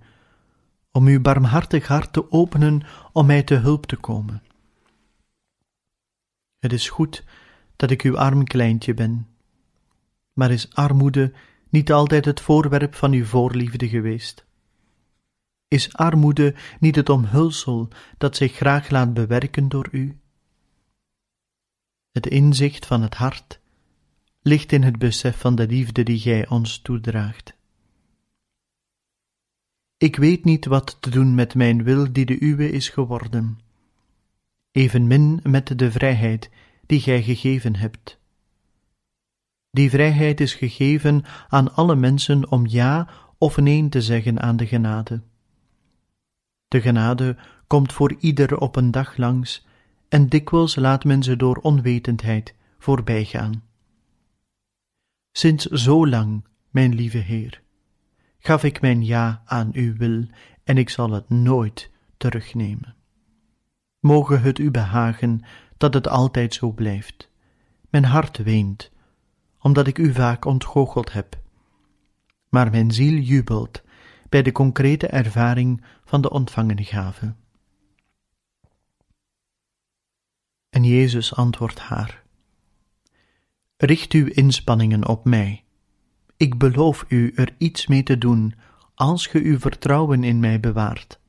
om 0.90 1.06
uw 1.06 1.20
barmhartig 1.20 1.86
hart 1.86 2.12
te 2.12 2.30
openen 2.30 2.82
om 3.12 3.26
mij 3.26 3.42
te 3.42 3.54
hulp 3.54 3.86
te 3.86 3.96
komen. 3.96 4.42
Het 6.58 6.72
is 6.72 6.88
goed 6.88 7.24
dat 7.76 7.90
ik 7.90 8.02
uw 8.02 8.18
arm 8.18 8.44
kleintje 8.44 8.94
ben, 8.94 9.28
maar 10.32 10.50
is 10.50 10.74
armoede 10.74 11.32
niet 11.68 11.92
altijd 11.92 12.24
het 12.24 12.40
voorwerp 12.40 12.94
van 12.94 13.12
uw 13.12 13.24
voorliefde 13.24 13.88
geweest? 13.88 14.46
Is 15.68 15.92
armoede 15.92 16.54
niet 16.80 16.96
het 16.96 17.08
omhulsel 17.08 17.88
dat 18.18 18.36
zich 18.36 18.52
graag 18.52 18.90
laat 18.90 19.14
bewerken 19.14 19.68
door 19.68 19.88
u? 19.92 20.18
Het 22.10 22.26
inzicht 22.26 22.86
van 22.86 23.02
het 23.02 23.14
hart 23.14 23.60
ligt 24.42 24.72
in 24.72 24.82
het 24.82 24.98
besef 24.98 25.38
van 25.38 25.54
de 25.54 25.66
liefde 25.66 26.02
die 26.02 26.18
gij 26.18 26.48
ons 26.48 26.78
toedraagt. 26.78 27.56
Ik 29.96 30.16
weet 30.16 30.44
niet 30.44 30.64
wat 30.66 30.96
te 31.00 31.10
doen 31.10 31.34
met 31.34 31.54
mijn 31.54 31.82
wil 31.82 32.12
die 32.12 32.24
de 32.24 32.42
uwe 32.42 32.70
is 32.70 32.88
geworden, 32.88 33.58
evenmin 34.70 35.40
met 35.42 35.78
de 35.78 35.90
vrijheid 35.90 36.50
die 36.86 37.00
gij 37.00 37.22
gegeven 37.22 37.76
hebt. 37.76 38.18
Die 39.70 39.90
vrijheid 39.90 40.40
is 40.40 40.54
gegeven 40.54 41.24
aan 41.48 41.74
alle 41.74 41.96
mensen 41.96 42.50
om 42.50 42.66
ja 42.66 43.08
of 43.38 43.56
nee 43.56 43.88
te 43.88 44.02
zeggen 44.02 44.40
aan 44.40 44.56
de 44.56 44.66
genade. 44.66 45.22
De 46.68 46.80
genade 46.80 47.36
komt 47.66 47.92
voor 47.92 48.14
ieder 48.18 48.58
op 48.58 48.76
een 48.76 48.90
dag 48.90 49.16
langs, 49.16 49.66
en 50.08 50.28
dikwijls 50.28 50.76
laat 50.76 51.04
men 51.04 51.22
ze 51.22 51.36
door 51.36 51.56
onwetendheid 51.56 52.54
voorbijgaan. 52.78 53.62
Sinds 55.32 55.64
zo 55.64 56.06
lang, 56.06 56.44
mijn 56.70 56.94
lieve 56.94 57.18
Heer, 57.18 57.62
gaf 58.38 58.64
ik 58.64 58.80
mijn 58.80 59.04
ja 59.04 59.42
aan 59.44 59.70
uw 59.72 59.96
wil, 59.96 60.26
en 60.64 60.78
ik 60.78 60.88
zal 60.88 61.10
het 61.10 61.28
nooit 61.28 61.90
terugnemen. 62.16 62.94
Moge 64.00 64.36
het 64.36 64.58
u 64.58 64.70
behagen 64.70 65.42
dat 65.76 65.94
het 65.94 66.08
altijd 66.08 66.54
zo 66.54 66.72
blijft. 66.72 67.30
Mijn 67.90 68.04
hart 68.04 68.36
weent, 68.36 68.90
omdat 69.60 69.86
ik 69.86 69.98
u 69.98 70.12
vaak 70.12 70.44
ontgoocheld 70.44 71.12
heb. 71.12 71.38
Maar 72.48 72.70
mijn 72.70 72.90
ziel 72.92 73.20
jubelt 73.20 73.82
bij 74.28 74.42
de 74.42 74.52
concrete 74.52 75.06
ervaring 75.06 75.84
van 76.04 76.20
de 76.20 76.30
ontvangene 76.30 76.84
gave. 76.84 77.34
En 80.70 80.84
Jezus 80.84 81.34
antwoordt 81.34 81.78
haar: 81.78 82.22
Richt 83.76 84.12
uw 84.12 84.26
inspanningen 84.26 85.08
op 85.08 85.24
mij. 85.24 85.64
Ik 86.36 86.58
beloof 86.58 87.04
u 87.08 87.32
er 87.34 87.54
iets 87.58 87.86
mee 87.86 88.02
te 88.02 88.18
doen 88.18 88.54
als 88.94 89.26
ge 89.26 89.42
uw 89.42 89.58
vertrouwen 89.58 90.24
in 90.24 90.40
mij 90.40 90.60
bewaart. 90.60 91.20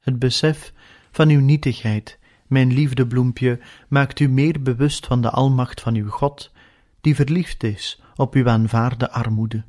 Het 0.00 0.18
besef 0.18 0.72
van 1.10 1.28
uw 1.28 1.40
nietigheid, 1.40 2.18
mijn 2.46 2.72
liefde 2.72 3.06
bloempje, 3.06 3.60
maakt 3.88 4.20
u 4.20 4.28
meer 4.28 4.62
bewust 4.62 5.06
van 5.06 5.20
de 5.22 5.30
almacht 5.30 5.80
van 5.80 5.94
uw 5.94 6.08
God, 6.08 6.52
die 7.00 7.14
verliefd 7.14 7.62
is 7.62 8.02
op 8.16 8.34
uw 8.34 8.48
aanvaarde 8.48 9.10
armoede. 9.10 9.64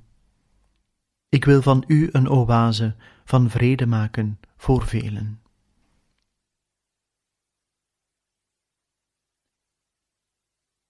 Ik 1.30 1.46
wil 1.46 1.62
van 1.62 1.84
u 1.88 2.10
een 2.12 2.30
oase 2.30 2.96
van 3.26 3.50
vrede 3.50 3.86
maken 3.86 4.40
voor 4.58 4.88
velen. 4.88 5.40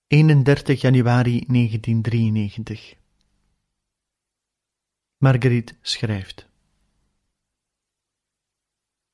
31 0.07 0.81
januari 0.81 1.45
1993 1.47 2.95
Marguerite 5.17 5.75
schrijft 5.81 6.49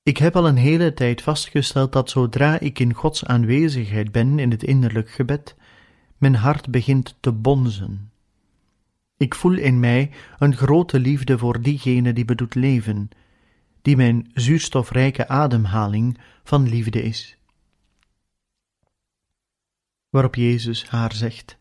Ik 0.04 0.18
heb 0.18 0.36
al 0.36 0.48
een 0.48 0.56
hele 0.58 0.94
tijd 0.94 1.22
vastgesteld 1.22 1.94
dat 1.94 2.10
zodra 2.10 2.60
ik 2.60 2.80
in 2.80 2.94
Gods 2.94 3.26
aanwezigheid 3.26 4.12
ben 4.12 4.40
in 4.40 4.52
het 4.52 4.64
innerlijk 4.64 5.10
gebed, 5.10 5.56
mijn 6.18 6.36
hart 6.36 6.70
begint 6.72 7.18
te 7.20 7.32
bonzen. 7.32 8.11
Ik 9.22 9.36
voel 9.36 9.58
in 9.58 9.80
mij 9.80 10.12
een 10.40 10.56
grote 10.56 11.00
liefde 11.00 11.38
voor 11.38 11.62
diegene 11.62 12.14
die 12.14 12.26
bedoelt 12.26 12.56
leven, 12.56 13.10
die 13.82 13.96
mijn 13.96 14.32
zuurstofrijke 14.34 15.28
ademhaling 15.28 16.18
van 16.44 16.70
liefde 16.70 17.02
is. 17.02 17.38
Waarop 20.10 20.36
Jezus 20.36 20.90
haar 20.90 21.14
zegt: 21.14 21.58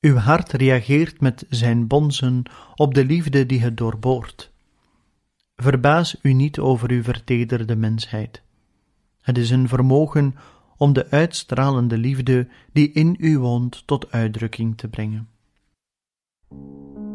Uw 0.00 0.16
hart 0.16 0.52
reageert 0.52 1.20
met 1.20 1.46
zijn 1.48 1.86
bonzen 1.86 2.42
op 2.74 2.94
de 2.94 3.04
liefde 3.04 3.46
die 3.46 3.60
het 3.60 3.76
doorboort. 3.76 4.52
Verbaas 5.56 6.16
u 6.22 6.32
niet 6.32 6.58
over 6.58 6.90
uw 6.90 7.02
vertederde 7.02 7.76
mensheid. 7.76 8.42
Het 9.20 9.38
is 9.38 9.50
een 9.50 9.68
vermogen 9.68 10.34
om 10.76 10.92
de 10.92 11.10
uitstralende 11.10 11.98
liefde 11.98 12.48
die 12.72 12.92
in 12.92 13.16
u 13.18 13.38
woont 13.38 13.86
tot 13.86 14.12
uitdrukking 14.12 14.76
te 14.76 14.88
brengen. 14.88 15.28
thank 16.50 16.96
you 16.96 17.09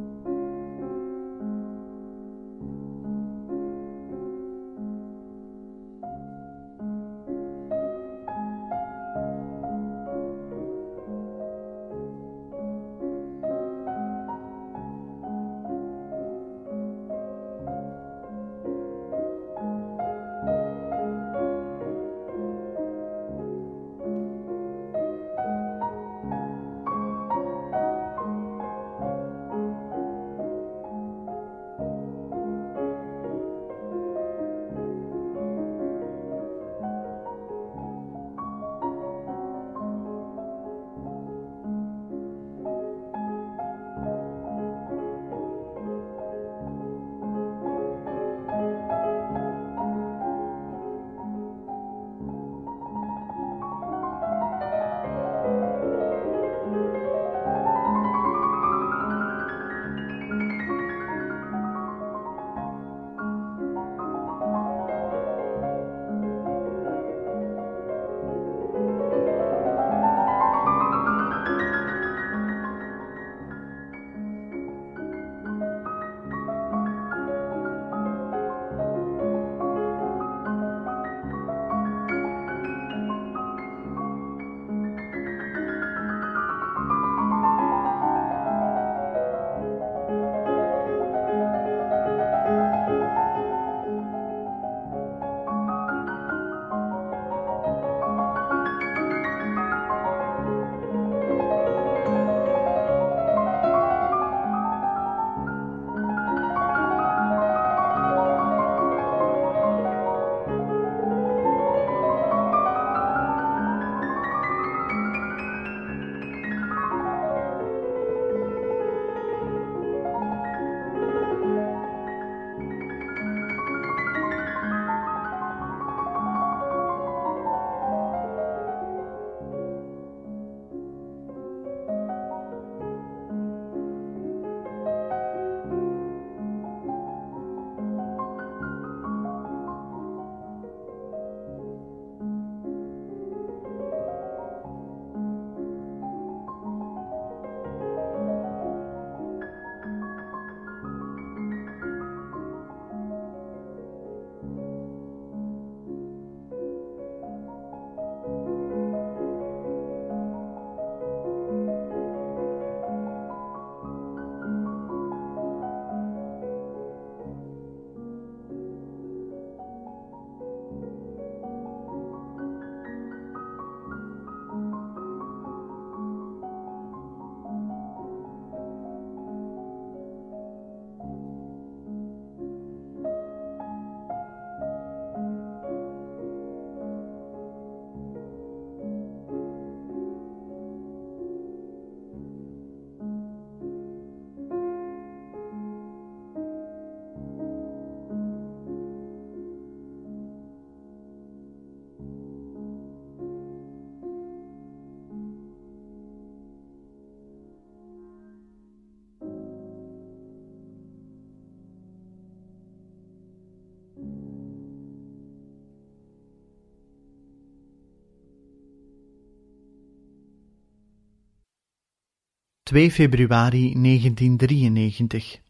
2 222.66 222.92
februari 222.92 223.74
1993 223.74 225.42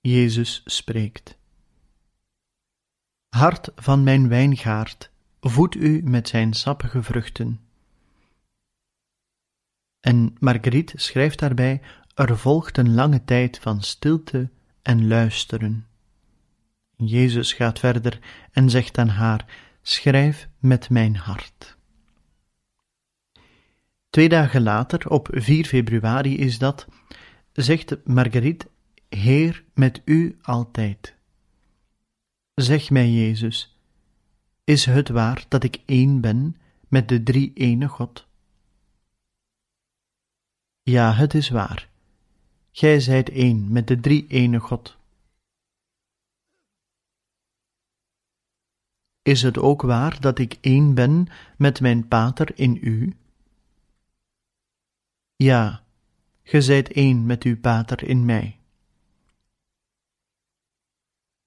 Jezus 0.00 0.62
spreekt. 0.64 1.38
Hart 3.28 3.70
van 3.74 4.02
mijn 4.02 4.28
wijngaard, 4.28 5.10
voed 5.40 5.74
u 5.74 6.02
met 6.02 6.28
zijn 6.28 6.54
sappige 6.54 7.02
vruchten. 7.02 7.60
En 10.00 10.36
Marguerite 10.38 10.98
schrijft 10.98 11.38
daarbij: 11.38 11.80
Er 12.14 12.38
volgt 12.38 12.78
een 12.78 12.94
lange 12.94 13.24
tijd 13.24 13.58
van 13.58 13.82
stilte 13.82 14.50
en 14.82 15.06
luisteren. 15.06 15.86
Jezus 16.96 17.52
gaat 17.52 17.78
verder 17.78 18.18
en 18.52 18.70
zegt 18.70 18.98
aan 18.98 19.08
haar: 19.08 19.46
Schrijf 19.82 20.48
met 20.58 20.90
mijn 20.90 21.16
hart. 21.16 21.77
Twee 24.10 24.28
dagen 24.28 24.62
later, 24.62 25.10
op 25.10 25.28
4 25.32 25.64
februari 25.64 26.38
is 26.38 26.58
dat, 26.58 26.86
zegt 27.52 28.06
Marguerite: 28.06 28.68
Heer, 29.08 29.64
met 29.74 30.02
u 30.04 30.38
altijd. 30.42 31.14
Zeg 32.54 32.90
mij, 32.90 33.10
Jezus, 33.10 33.78
is 34.64 34.84
het 34.84 35.08
waar 35.08 35.44
dat 35.48 35.64
ik 35.64 35.82
één 35.86 36.20
ben 36.20 36.56
met 36.88 37.08
de 37.08 37.22
drie 37.22 37.52
ene 37.54 37.88
God? 37.88 38.26
Ja, 40.82 41.12
het 41.12 41.34
is 41.34 41.48
waar. 41.48 41.88
Gij 42.72 43.00
zijt 43.00 43.28
één 43.30 43.72
met 43.72 43.86
de 43.86 44.00
drie 44.00 44.26
ene 44.26 44.60
God. 44.60 44.96
Is 49.22 49.42
het 49.42 49.58
ook 49.58 49.82
waar 49.82 50.20
dat 50.20 50.38
ik 50.38 50.58
één 50.60 50.94
ben 50.94 51.26
met 51.56 51.80
mijn 51.80 52.08
Pater 52.08 52.58
in 52.58 52.78
u? 52.80 53.16
Ja, 55.40 55.84
ge 56.42 56.62
zijt 56.62 56.92
één 56.92 57.26
met 57.26 57.42
uw 57.42 57.60
Pater 57.60 58.02
in 58.02 58.24
mij. 58.24 58.60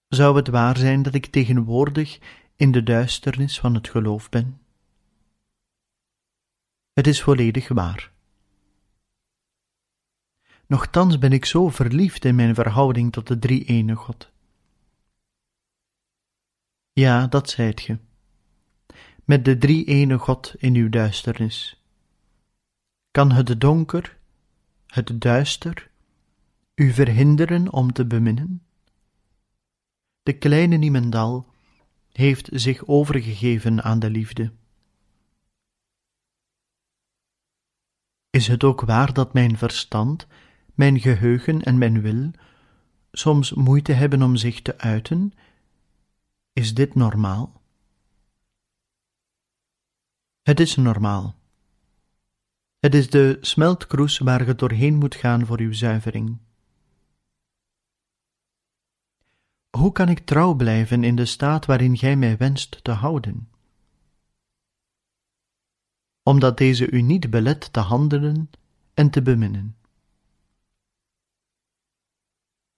Zou 0.08 0.36
het 0.36 0.48
waar 0.48 0.78
zijn 0.78 1.02
dat 1.02 1.14
ik 1.14 1.26
tegenwoordig 1.26 2.20
in 2.56 2.72
de 2.72 2.84
duisternis 2.84 3.60
van 3.60 3.76
het 3.76 3.90
geloof 3.90 4.30
ben? 4.30 4.62
Het 6.94 7.08
is 7.08 7.22
volledig 7.22 7.68
waar. 7.68 8.12
Nochtans 10.68 11.18
ben 11.18 11.32
ik 11.32 11.46
zo 11.46 11.70
verliefd 11.70 12.26
in 12.26 12.36
mijn 12.36 12.56
verhouding 12.56 13.12
tot 13.12 13.28
de 13.28 13.40
drie 13.40 13.66
ene 13.66 13.96
God. 13.96 14.32
Ja, 16.92 17.28
dat 17.28 17.50
zijt 17.50 17.82
ge. 17.82 17.98
Met 19.26 19.46
de 19.46 19.58
drie 19.58 19.86
ene 19.86 20.18
God 20.18 20.56
in 20.58 20.76
uw 20.76 20.90
duisternis. 20.90 21.81
Kan 23.12 23.32
het 23.32 23.62
donker, 23.62 24.20
het 24.88 25.22
duister, 25.22 25.92
u 26.76 26.92
verhinderen 26.92 27.72
om 27.72 27.94
te 27.94 28.06
beminnen? 28.06 28.66
De 30.24 30.38
kleine 30.38 30.76
Niemendal 30.76 31.54
heeft 32.12 32.50
zich 32.52 32.88
overgegeven 32.88 33.84
aan 33.84 34.00
de 34.00 34.10
liefde. 34.10 34.54
Is 38.30 38.48
het 38.48 38.64
ook 38.64 38.82
waar 38.82 39.14
dat 39.14 39.34
mijn 39.34 39.58
verstand, 39.58 40.28
mijn 40.74 41.00
geheugen 41.00 41.62
en 41.62 41.78
mijn 41.78 42.02
wil 42.02 42.32
soms 43.12 43.54
moeite 43.54 43.92
hebben 43.92 44.22
om 44.22 44.36
zich 44.36 44.62
te 44.62 44.78
uiten? 44.78 45.34
Is 46.54 46.74
dit 46.74 46.96
normaal? 46.96 47.62
Het 50.42 50.60
is 50.60 50.76
normaal. 50.76 51.41
Het 52.82 52.96
is 52.96 53.10
de 53.10 53.38
smeltkroes 53.42 54.18
waar 54.18 54.46
je 54.46 54.56
doorheen 54.56 54.96
moet 54.96 55.16
gaan 55.16 55.46
voor 55.46 55.60
uw 55.60 55.74
zuivering. 55.74 56.38
Hoe 59.70 59.92
kan 59.92 60.10
ik 60.10 60.20
trouw 60.20 60.54
blijven 60.54 61.04
in 61.04 61.16
de 61.16 61.26
staat 61.26 61.66
waarin 61.66 61.98
gij 61.98 62.16
mij 62.16 62.38
wenst 62.38 62.84
te 62.84 62.92
houden? 62.92 63.50
Omdat 66.24 66.58
deze 66.58 66.92
u 66.92 67.02
niet 67.02 67.30
belet 67.30 67.74
te 67.74 67.80
handelen 67.80 68.50
en 68.94 69.10
te 69.10 69.22
beminnen. 69.22 69.78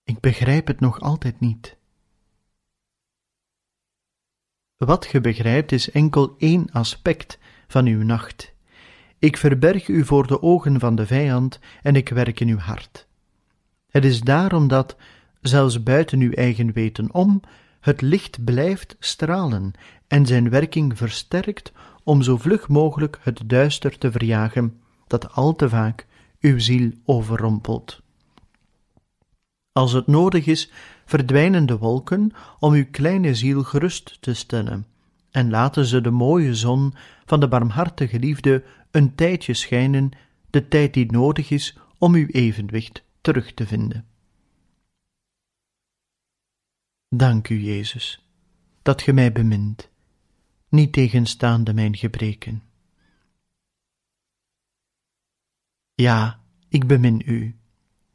Ik 0.03 0.19
begrijp 0.19 0.67
het 0.67 0.79
nog 0.79 0.99
altijd 0.99 1.39
niet. 1.39 1.77
Wat 4.77 5.05
ge 5.05 5.21
begrijpt 5.21 5.71
is 5.71 5.91
enkel 5.91 6.37
één 6.37 6.71
aspect 6.71 7.39
van 7.67 7.85
uw 7.85 8.03
nacht. 8.03 8.52
Ik 9.23 9.37
verberg 9.37 9.87
u 9.87 10.05
voor 10.05 10.27
de 10.27 10.41
ogen 10.41 10.79
van 10.79 10.95
de 10.95 11.05
vijand 11.05 11.59
en 11.81 11.95
ik 11.95 12.09
werk 12.09 12.39
in 12.39 12.47
uw 12.47 12.57
hart. 12.57 13.07
Het 13.89 14.05
is 14.05 14.21
daarom 14.21 14.67
dat, 14.67 14.95
zelfs 15.41 15.83
buiten 15.83 16.19
uw 16.19 16.31
eigen 16.31 16.71
weten 16.71 17.13
om, 17.13 17.41
het 17.79 18.01
licht 18.01 18.43
blijft 18.43 18.95
stralen 18.99 19.71
en 20.07 20.25
zijn 20.25 20.49
werking 20.49 20.97
versterkt 20.97 21.71
om 22.03 22.21
zo 22.21 22.37
vlug 22.37 22.67
mogelijk 22.67 23.19
het 23.21 23.41
duister 23.45 23.97
te 23.97 24.11
verjagen 24.11 24.81
dat 25.07 25.33
al 25.33 25.55
te 25.55 25.69
vaak 25.69 26.07
uw 26.39 26.59
ziel 26.59 26.91
overrompelt. 27.05 28.01
Als 29.71 29.91
het 29.91 30.07
nodig 30.07 30.45
is, 30.45 30.71
verdwijnen 31.05 31.65
de 31.65 31.77
wolken 31.77 32.31
om 32.59 32.73
uw 32.73 32.85
kleine 32.91 33.35
ziel 33.35 33.63
gerust 33.63 34.17
te 34.21 34.33
stellen, 34.33 34.85
en 35.31 35.49
laten 35.49 35.85
ze 35.85 36.01
de 36.01 36.11
mooie 36.11 36.55
zon 36.55 36.93
van 37.25 37.39
de 37.39 37.47
barmhartige 37.47 38.19
liefde 38.19 38.63
een 38.93 39.15
tijdje 39.15 39.53
schijnen, 39.53 40.11
de 40.49 40.67
tijd 40.67 40.93
die 40.93 41.11
nodig 41.11 41.49
is 41.49 41.77
om 41.97 42.13
uw 42.13 42.27
evenwicht 42.27 43.03
terug 43.21 43.53
te 43.53 43.67
vinden. 43.67 44.07
Dank 47.09 47.49
u, 47.49 47.59
Jezus, 47.59 48.27
dat 48.81 49.01
ge 49.01 49.13
mij 49.13 49.31
bemint, 49.31 49.89
niet 50.69 50.93
tegenstaande 50.93 51.73
mijn 51.73 51.95
gebreken. 51.95 52.63
Ja, 55.93 56.43
ik 56.69 56.87
bemin 56.87 57.21
u, 57.25 57.55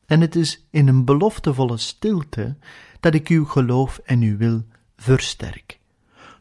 en 0.07 0.21
het 0.21 0.37
is 0.37 0.67
in 0.71 0.89
een 0.89 1.05
beloftevolle 1.05 1.77
stilte 1.77 2.57
dat 3.01 3.15
ik 3.15 3.29
uw 3.29 3.45
geloof 3.45 3.99
en 3.99 4.21
uw 4.21 4.37
wil 4.37 4.67
versterk. 4.97 5.81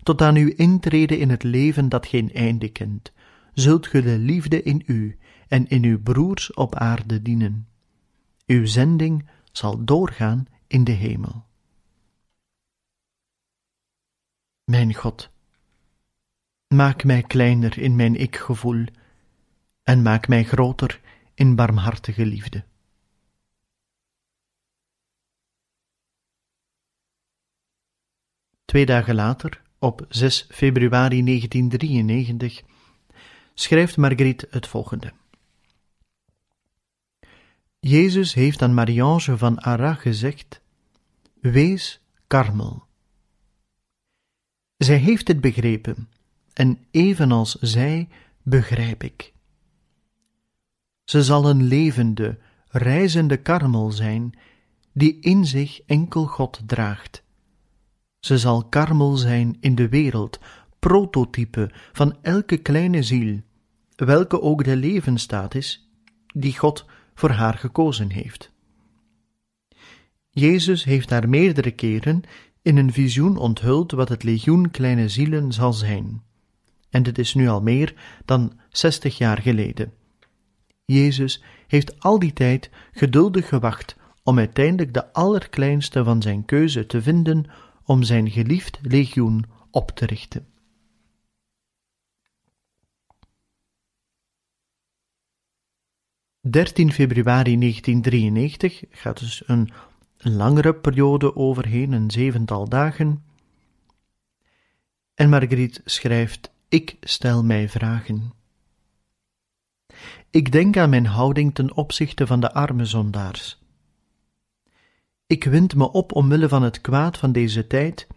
Tot 0.04 0.22
aan 0.22 0.36
uw 0.36 0.54
intrede 0.56 1.18
in 1.18 1.30
het 1.30 1.44
leven 1.44 1.90
dat 1.90 2.06
geen 2.06 2.34
einde 2.34 2.70
kent, 2.70 3.12
zult 3.60 3.88
ge 3.88 4.02
de 4.02 4.18
liefde 4.18 4.64
in 4.64 4.84
u 4.86 5.18
en 5.48 5.68
in 5.68 5.84
uw 5.84 6.02
broers 6.02 6.54
op 6.54 6.76
aarde 6.76 7.22
dienen. 7.22 7.68
Uw 8.46 8.66
zending 8.66 9.30
zal 9.52 9.86
doorgaan 9.86 10.46
in 10.68 10.84
de 10.84 10.92
hemel. 10.92 11.46
Mijn 14.64 14.94
God, 14.94 15.30
maak 16.68 17.04
mij 17.04 17.22
kleiner 17.22 17.78
in 17.78 17.96
mijn 17.96 18.16
ik-gevoel 18.16 18.86
en 19.84 20.02
maak 20.02 20.28
mij 20.28 20.44
groter 20.44 21.02
in 21.34 21.56
barmhartige 21.56 22.26
liefde. 22.26 22.64
Twee 28.66 28.86
dagen 28.86 29.16
later, 29.16 29.62
op 29.80 30.06
6 30.10 30.48
februari 30.50 31.24
1993, 31.24 32.64
schrijft 33.60 33.98
Marguerite 33.98 34.48
het 34.50 34.68
volgende. 34.68 35.14
Jezus 37.80 38.34
heeft 38.34 38.62
aan 38.62 38.74
Marie-Ange 38.74 39.38
van 39.38 39.60
Arras 39.60 39.98
gezegd: 39.98 40.62
Wees 41.42 42.02
Karmel. 42.28 42.84
Zij 44.78 44.98
heeft 44.98 45.28
het 45.28 45.42
begrepen, 45.42 46.10
en 46.54 46.86
evenals 46.92 47.56
zij 47.56 48.10
begrijp 48.44 49.04
ik. 49.04 49.34
Ze 51.04 51.24
zal 51.24 51.50
een 51.50 51.64
levende, 51.64 52.40
reizende 52.68 53.38
karmel 53.38 53.92
zijn, 53.92 54.40
die 54.94 55.20
in 55.20 55.46
zich 55.46 55.82
enkel 55.82 56.26
God 56.26 56.62
draagt. 56.66 57.24
Ze 58.20 58.38
zal 58.38 58.66
karmel 58.66 59.16
zijn 59.16 59.58
in 59.60 59.76
de 59.76 59.90
wereld, 59.90 60.40
prototype 60.80 61.72
van 61.94 62.18
elke 62.22 62.58
kleine 62.58 63.04
ziel, 63.04 63.42
welke 64.06 64.42
ook 64.42 64.64
de 64.64 64.76
levensstaat 64.76 65.56
is, 65.56 65.90
die 66.34 66.58
God 66.58 66.86
voor 67.14 67.30
haar 67.30 67.54
gekozen 67.54 68.12
heeft. 68.12 68.52
Jezus 70.30 70.84
heeft 70.84 71.10
haar 71.10 71.30
meerdere 71.30 71.72
keren 71.72 72.22
in 72.62 72.78
een 72.78 72.94
visioen 72.94 73.38
onthuld 73.38 73.92
wat 73.92 74.10
het 74.10 74.24
legioen 74.24 74.72
kleine 74.72 75.10
zielen 75.10 75.52
zal 75.52 75.74
zijn. 75.74 76.24
En 76.90 77.04
dit 77.04 77.18
is 77.18 77.34
nu 77.34 77.48
al 77.48 77.62
meer 77.62 77.94
dan 78.26 78.60
zestig 78.70 79.18
jaar 79.18 79.42
geleden. 79.42 79.94
Jezus 80.86 81.44
heeft 81.68 82.00
al 82.00 82.20
die 82.20 82.34
tijd 82.34 82.70
geduldig 82.92 83.48
gewacht 83.48 83.96
om 84.24 84.38
uiteindelijk 84.38 84.94
de 84.94 85.14
allerkleinste 85.14 86.04
van 86.04 86.22
zijn 86.22 86.46
keuze 86.46 86.86
te 86.86 87.02
vinden 87.02 87.46
om 87.84 88.04
zijn 88.04 88.32
geliefd 88.32 88.80
legioen 88.82 89.46
op 89.72 89.92
te 89.92 90.06
richten. 90.06 90.48
13 96.50 96.92
februari 96.92 97.58
1993 97.60 98.84
gaat 98.90 99.20
dus 99.20 99.44
een 99.46 99.70
langere 100.18 100.76
periode 100.76 101.36
overheen, 101.36 101.92
een 101.92 102.12
zevental 102.12 102.70
dagen. 102.70 103.24
En 105.14 105.30
Marguerite 105.30 105.82
schrijft: 105.86 106.52
Ik 106.70 106.98
stel 107.02 107.44
mij 107.44 107.70
vragen. 107.70 108.34
Ik 110.30 110.52
denk 110.52 110.78
aan 110.78 110.90
mijn 110.90 111.06
houding 111.06 111.56
ten 111.56 111.76
opzichte 111.76 112.28
van 112.28 112.40
de 112.40 112.54
arme 112.54 112.86
zondaars. 112.86 113.60
Ik 115.28 115.44
wind 115.44 115.76
me 115.76 115.92
op 115.92 116.12
omwille 116.12 116.50
van 116.50 116.64
het 116.64 116.82
kwaad 116.82 117.18
van 117.18 117.32
deze 117.32 117.68
tijd 117.68 118.08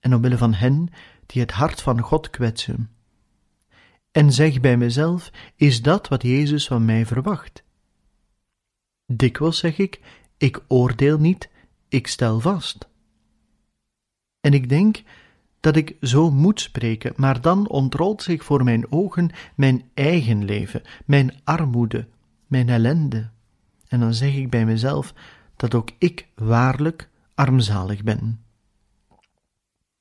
en 0.00 0.14
omwille 0.14 0.38
van 0.38 0.54
hen 0.54 0.88
die 1.26 1.40
het 1.40 1.50
hart 1.50 1.82
van 1.82 2.00
God 2.00 2.30
kwetsen. 2.30 2.90
En 4.12 4.32
zeg 4.32 4.60
bij 4.60 4.76
mezelf: 4.76 5.30
is 5.56 5.82
dat 5.82 6.08
wat 6.08 6.22
Jezus 6.22 6.66
van 6.66 6.84
mij 6.84 7.06
verwacht? 7.06 7.64
Dikwijls 9.06 9.58
zeg 9.58 9.78
ik: 9.78 10.00
ik 10.36 10.64
oordeel 10.68 11.18
niet, 11.18 11.50
ik 11.88 12.06
stel 12.06 12.40
vast. 12.40 12.88
En 14.40 14.52
ik 14.52 14.68
denk 14.68 15.02
dat 15.60 15.76
ik 15.76 15.96
zo 16.00 16.30
moet 16.30 16.60
spreken, 16.60 17.12
maar 17.16 17.40
dan 17.40 17.68
ontrolt 17.68 18.22
zich 18.22 18.44
voor 18.44 18.64
mijn 18.64 18.92
ogen 18.92 19.30
mijn 19.54 19.90
eigen 19.94 20.44
leven, 20.44 20.82
mijn 21.04 21.40
armoede, 21.44 22.08
mijn 22.46 22.68
ellende. 22.68 23.30
En 23.88 24.00
dan 24.00 24.14
zeg 24.14 24.34
ik 24.34 24.50
bij 24.50 24.64
mezelf 24.64 25.14
dat 25.56 25.74
ook 25.74 25.90
ik 25.98 26.28
waarlijk 26.34 27.08
armzalig 27.34 28.02
ben. 28.02 28.44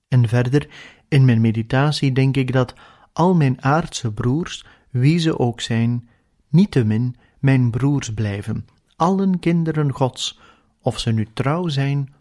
En 0.08 0.28
verder, 0.28 0.70
in 1.08 1.26
mijn 1.26 1.42
meditatie 1.42 2.12
denk 2.12 2.38
ik 2.38 2.54
dat 2.54 2.74
al 3.14 3.36
mijn 3.36 3.64
aardse 3.64 4.12
broers, 4.14 4.66
wie 4.90 5.20
ze 5.20 5.40
ook 5.40 5.62
zijn, 5.62 6.10
niettemin 6.50 7.16
mijn 7.40 7.72
broers 7.72 8.14
blijven, 8.14 8.68
allen 8.96 9.40
kinderen 9.40 9.92
Gods, 9.92 10.40
of 10.82 11.00
ze 11.00 11.12
nu 11.12 11.28
trouw 11.34 11.68
zijn 11.68 12.14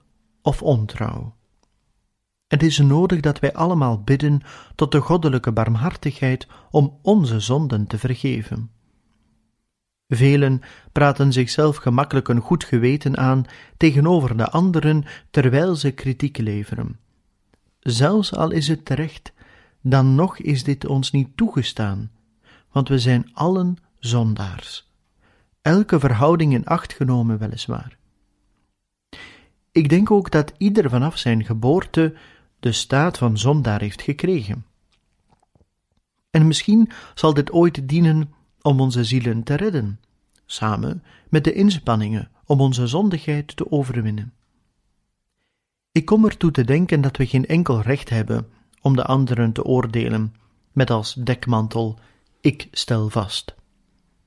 of 0.42 0.62
ontrouw. 0.62 1.34
Het 2.46 2.62
is 2.62 2.78
nodig 2.78 3.20
dat 3.20 3.38
wij 3.38 3.52
allemaal 3.52 4.02
bidden 4.02 4.40
tot 4.74 4.92
de 4.92 5.00
goddelijke 5.00 5.52
barmhartigheid 5.52 6.46
om 6.70 6.98
onze 7.02 7.40
zonden 7.40 7.86
te 7.86 7.98
vergeven. 7.98 8.70
Velen 10.08 10.60
praten 10.92 11.32
zichzelf 11.32 11.76
gemakkelijk 11.76 12.28
een 12.28 12.40
goed 12.40 12.64
geweten 12.64 13.16
aan 13.16 13.44
tegenover 13.76 14.36
de 14.36 14.50
anderen 14.50 15.04
terwijl 15.30 15.74
ze 15.74 15.90
kritiek 15.90 16.38
leveren. 16.38 16.98
Zelfs 17.80 18.34
al 18.34 18.50
is 18.50 18.68
het 18.68 18.84
terecht, 18.84 19.32
dan 19.80 20.14
nog 20.14 20.38
is 20.38 20.64
dit 20.64 20.86
ons 20.86 21.10
niet 21.10 21.36
toegestaan, 21.36 22.10
want 22.72 22.88
we 22.88 22.98
zijn 22.98 23.30
allen 23.32 23.76
zondaars. 23.98 24.88
Elke 25.62 26.00
verhouding 26.00 26.52
in 26.52 26.64
acht 26.64 26.92
genomen, 26.92 27.38
weliswaar. 27.38 27.98
Ik 29.72 29.88
denk 29.88 30.10
ook 30.10 30.30
dat 30.30 30.52
ieder 30.56 30.90
vanaf 30.90 31.18
zijn 31.18 31.44
geboorte 31.44 32.14
de 32.60 32.72
staat 32.72 33.18
van 33.18 33.38
zondaar 33.38 33.80
heeft 33.80 34.02
gekregen. 34.02 34.64
En 36.30 36.46
misschien 36.46 36.90
zal 37.14 37.34
dit 37.34 37.52
ooit 37.52 37.88
dienen 37.88 38.32
om 38.62 38.80
onze 38.80 39.04
zielen 39.04 39.42
te 39.42 39.54
redden, 39.54 40.00
samen 40.46 41.02
met 41.28 41.44
de 41.44 41.52
inspanningen 41.52 42.30
om 42.44 42.60
onze 42.60 42.86
zondigheid 42.86 43.56
te 43.56 43.70
overwinnen. 43.70 44.32
Ik 45.92 46.04
kom 46.04 46.24
ertoe 46.24 46.50
te 46.50 46.64
denken 46.64 47.00
dat 47.00 47.16
we 47.16 47.26
geen 47.26 47.46
enkel 47.46 47.80
recht 47.80 48.08
hebben 48.08 48.46
om 48.80 48.96
de 48.96 49.04
anderen 49.04 49.52
te 49.52 49.64
oordelen, 49.64 50.34
met 50.72 50.90
als 50.90 51.14
dekmantel: 51.14 51.98
ik 52.40 52.68
stel 52.70 53.08
vast. 53.08 53.54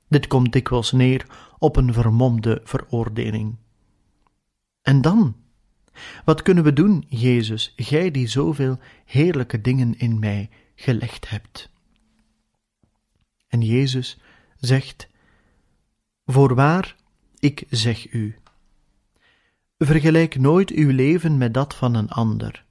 Dit 0.08 0.26
komt 0.26 0.52
dikwijls 0.52 0.92
neer 0.92 1.26
op 1.58 1.76
een 1.76 1.92
vermomde 1.92 2.60
veroordeling. 2.64 3.56
En 4.82 5.00
dan? 5.00 5.36
Wat 6.24 6.42
kunnen 6.42 6.64
we 6.64 6.72
doen, 6.72 7.04
Jezus, 7.08 7.72
gij 7.76 8.10
die 8.10 8.26
zoveel 8.26 8.78
heerlijke 9.04 9.60
dingen 9.60 9.98
in 9.98 10.18
mij 10.18 10.50
gelegd 10.74 11.28
hebt? 11.28 11.70
En 13.48 13.60
Jezus 13.60 14.18
zegt: 14.56 15.08
Voorwaar, 16.26 16.96
ik 17.38 17.64
zeg 17.70 18.12
u. 18.12 18.38
Vergelijk 19.78 20.38
nooit 20.38 20.70
uw 20.70 20.90
leven 20.90 21.38
met 21.38 21.54
dat 21.54 21.74
van 21.74 21.94
een 21.94 22.10
ander. 22.10 22.64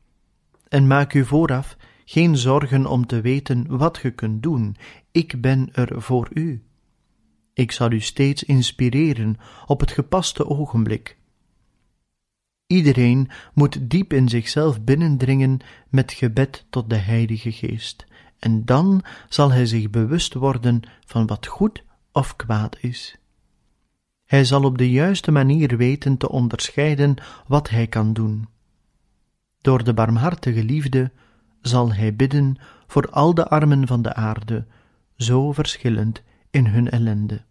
En 0.73 0.87
maak 0.87 1.13
u 1.13 1.25
vooraf 1.25 1.77
geen 2.05 2.37
zorgen 2.37 2.85
om 2.85 3.05
te 3.05 3.21
weten 3.21 3.77
wat 3.77 3.97
ge 3.97 4.11
kunt 4.11 4.43
doen. 4.43 4.75
Ik 5.11 5.41
ben 5.41 5.69
er 5.73 6.01
voor 6.01 6.29
u. 6.33 6.63
Ik 7.53 7.71
zal 7.71 7.91
u 7.91 7.99
steeds 7.99 8.43
inspireren 8.43 9.37
op 9.65 9.79
het 9.79 9.91
gepaste 9.91 10.47
ogenblik. 10.47 11.17
Iedereen 12.67 13.29
moet 13.53 13.89
diep 13.89 14.13
in 14.13 14.29
zichzelf 14.29 14.81
binnendringen 14.81 15.59
met 15.89 16.11
gebed 16.11 16.65
tot 16.69 16.89
de 16.89 16.97
Heilige 16.97 17.51
Geest, 17.51 18.05
en 18.39 18.65
dan 18.65 19.03
zal 19.29 19.51
hij 19.51 19.65
zich 19.65 19.89
bewust 19.89 20.33
worden 20.33 20.81
van 21.05 21.27
wat 21.27 21.47
goed 21.47 21.83
of 22.11 22.35
kwaad 22.35 22.77
is. 22.79 23.15
Hij 24.25 24.45
zal 24.45 24.63
op 24.63 24.77
de 24.77 24.91
juiste 24.91 25.31
manier 25.31 25.77
weten 25.77 26.17
te 26.17 26.29
onderscheiden 26.29 27.15
wat 27.47 27.69
hij 27.69 27.87
kan 27.87 28.13
doen. 28.13 28.47
Door 29.63 29.83
de 29.83 29.93
barmhartige 29.93 30.63
liefde 30.63 31.11
zal 31.61 31.93
hij 31.93 32.15
bidden 32.15 32.55
voor 32.87 33.09
al 33.09 33.33
de 33.33 33.47
armen 33.47 33.87
van 33.87 34.01
de 34.01 34.13
aarde, 34.13 34.65
zo 35.17 35.51
verschillend 35.51 36.21
in 36.49 36.65
hun 36.65 36.89
ellende. 36.89 37.41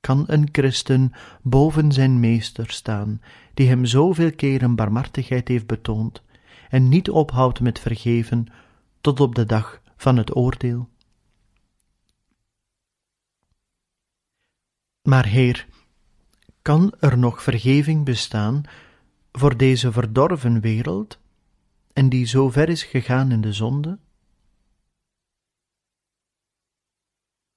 Kan 0.00 0.24
een 0.26 0.48
christen 0.52 1.12
boven 1.42 1.92
zijn 1.92 2.20
meester 2.20 2.70
staan, 2.70 3.20
die 3.54 3.68
hem 3.68 3.84
zoveel 3.84 4.32
keren 4.32 4.74
barmhartigheid 4.74 5.48
heeft 5.48 5.66
betoond, 5.66 6.22
en 6.68 6.88
niet 6.88 7.10
ophoudt 7.10 7.60
met 7.60 7.78
vergeven 7.78 8.46
tot 9.00 9.20
op 9.20 9.34
de 9.34 9.44
dag 9.44 9.80
van 9.96 10.16
het 10.16 10.36
oordeel? 10.36 10.88
Maar 15.02 15.26
Heer, 15.26 15.66
kan 16.62 16.94
er 17.00 17.18
nog 17.18 17.42
vergeving 17.42 18.04
bestaan 18.04 18.64
voor 19.38 19.56
deze 19.56 19.92
verdorven 19.92 20.60
wereld 20.60 21.18
en 21.92 22.08
die 22.08 22.26
zo 22.26 22.50
ver 22.50 22.68
is 22.68 22.82
gegaan 22.82 23.32
in 23.32 23.40
de 23.40 23.52
zonde? 23.52 23.98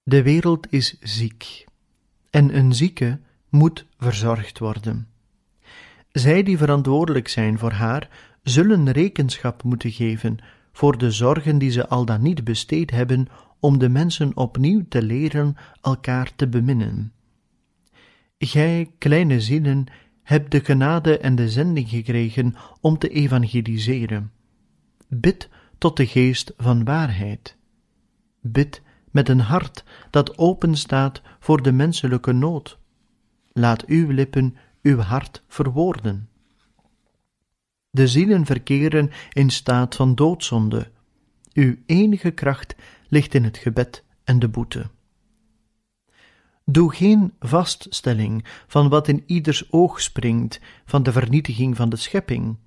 De 0.03 0.23
wereld 0.23 0.71
is 0.71 0.99
ziek 0.99 1.65
en 2.29 2.57
een 2.57 2.73
zieke 2.73 3.19
moet 3.49 3.85
verzorgd 3.97 4.59
worden. 4.59 5.07
Zij 6.11 6.43
die 6.43 6.57
verantwoordelijk 6.57 7.27
zijn 7.27 7.59
voor 7.59 7.71
haar, 7.71 8.09
zullen 8.43 8.91
rekenschap 8.91 9.63
moeten 9.63 9.91
geven 9.91 10.37
voor 10.71 10.97
de 10.97 11.11
zorgen 11.11 11.57
die 11.57 11.71
ze 11.71 11.87
al 11.87 12.05
dan 12.05 12.21
niet 12.21 12.43
besteed 12.43 12.91
hebben 12.91 13.27
om 13.59 13.77
de 13.77 13.89
mensen 13.89 14.37
opnieuw 14.37 14.85
te 14.89 15.01
leren 15.01 15.55
elkaar 15.81 16.35
te 16.35 16.47
beminnen. 16.47 17.13
Gij, 18.37 18.91
kleine 18.97 19.41
zielen, 19.41 19.85
hebt 20.29 20.51
de 20.51 20.63
genade 20.63 21.17
en 21.17 21.35
de 21.35 21.49
zending 21.49 21.89
gekregen 21.89 22.55
om 22.81 22.97
te 22.97 23.09
evangeliseren. 23.09 24.31
Bid 25.07 25.49
tot 25.77 25.97
de 25.97 26.07
geest 26.07 26.53
van 26.57 26.83
waarheid. 26.83 27.57
Bid 28.41 28.81
met 29.11 29.29
een 29.29 29.39
hart 29.39 29.83
dat 30.09 30.37
openstaat 30.37 31.21
voor 31.39 31.61
de 31.61 31.71
menselijke 31.71 32.31
nood. 32.31 32.79
Laat 33.51 33.85
uw 33.85 34.11
lippen 34.11 34.55
uw 34.81 34.97
hart 34.97 35.43
verwoorden. 35.47 36.29
De 37.89 38.07
zielen 38.07 38.45
verkeren 38.45 39.09
in 39.33 39.49
staat 39.49 39.95
van 39.95 40.15
doodzonde. 40.15 40.91
Uw 41.53 41.75
enige 41.85 42.31
kracht 42.31 42.75
ligt 43.07 43.33
in 43.33 43.43
het 43.43 43.57
gebed 43.57 44.03
en 44.23 44.39
de 44.39 44.47
boete. 44.47 44.89
Doe 46.71 46.93
geen 46.95 47.33
vaststelling 47.39 48.45
van 48.67 48.89
wat 48.89 49.07
in 49.07 49.23
ieders 49.25 49.71
oog 49.71 50.01
springt 50.01 50.59
van 50.85 51.03
de 51.03 51.11
vernietiging 51.11 51.75
van 51.75 51.89
de 51.89 51.95
schepping, 51.95 52.57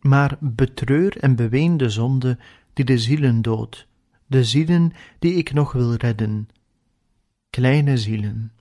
maar 0.00 0.36
betreur 0.40 1.16
en 1.16 1.36
beween 1.36 1.76
de 1.76 1.90
zonde 1.90 2.38
die 2.72 2.84
de 2.84 2.98
zielen 2.98 3.42
doodt, 3.42 3.86
de 4.26 4.44
zielen 4.44 4.92
die 5.18 5.34
ik 5.34 5.52
nog 5.52 5.72
wil 5.72 5.94
redden. 5.94 6.48
Kleine 7.50 7.98
zielen, 7.98 8.52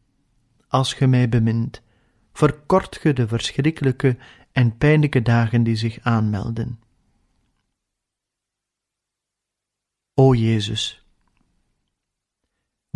als 0.67 0.93
ge 0.93 1.07
mij 1.07 1.29
bemint, 1.29 1.81
verkort 2.33 2.97
ge 2.97 3.13
de 3.13 3.27
verschrikkelijke 3.27 4.17
en 4.51 4.77
pijnlijke 4.77 5.21
dagen 5.21 5.63
die 5.63 5.75
zich 5.75 5.99
aanmelden. 6.01 6.79
O 10.13 10.33
Jezus, 10.33 11.06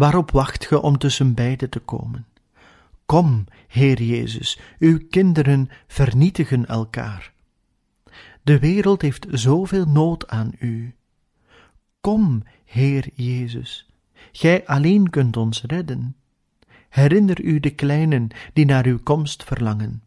waarop 0.01 0.31
wacht 0.31 0.65
ge 0.65 0.81
om 0.81 0.97
tussen 0.97 1.33
beiden 1.33 1.69
te 1.69 1.79
komen? 1.79 2.25
Kom, 3.05 3.45
Heer 3.67 4.01
Jezus, 4.01 4.59
uw 4.79 4.99
kinderen 5.09 5.69
vernietigen 5.87 6.65
elkaar. 6.65 7.33
De 8.41 8.59
wereld 8.59 9.01
heeft 9.01 9.27
zoveel 9.29 9.85
nood 9.85 10.27
aan 10.27 10.55
u. 10.59 10.95
Kom, 11.99 12.43
Heer 12.65 13.09
Jezus, 13.13 13.89
Gij 14.31 14.65
alleen 14.65 15.09
kunt 15.09 15.37
ons 15.37 15.63
redden. 15.63 16.15
Herinner 16.89 17.41
u 17.41 17.59
de 17.59 17.75
kleinen 17.75 18.27
die 18.53 18.65
naar 18.65 18.85
uw 18.85 18.99
komst 19.03 19.43
verlangen. 19.43 20.03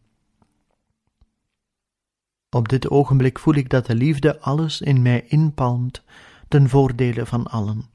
Op 2.51 2.69
dit 2.69 2.91
ogenblik 2.91 3.39
voel 3.39 3.55
ik 3.55 3.71
dat 3.71 3.87
de 3.87 3.95
liefde 3.95 4.41
alles 4.41 4.81
in 4.81 5.03
mij 5.03 5.25
inpalmt, 5.29 6.03
ten 6.49 6.69
voordele 6.69 7.27
van 7.27 7.47
allen. 7.47 7.93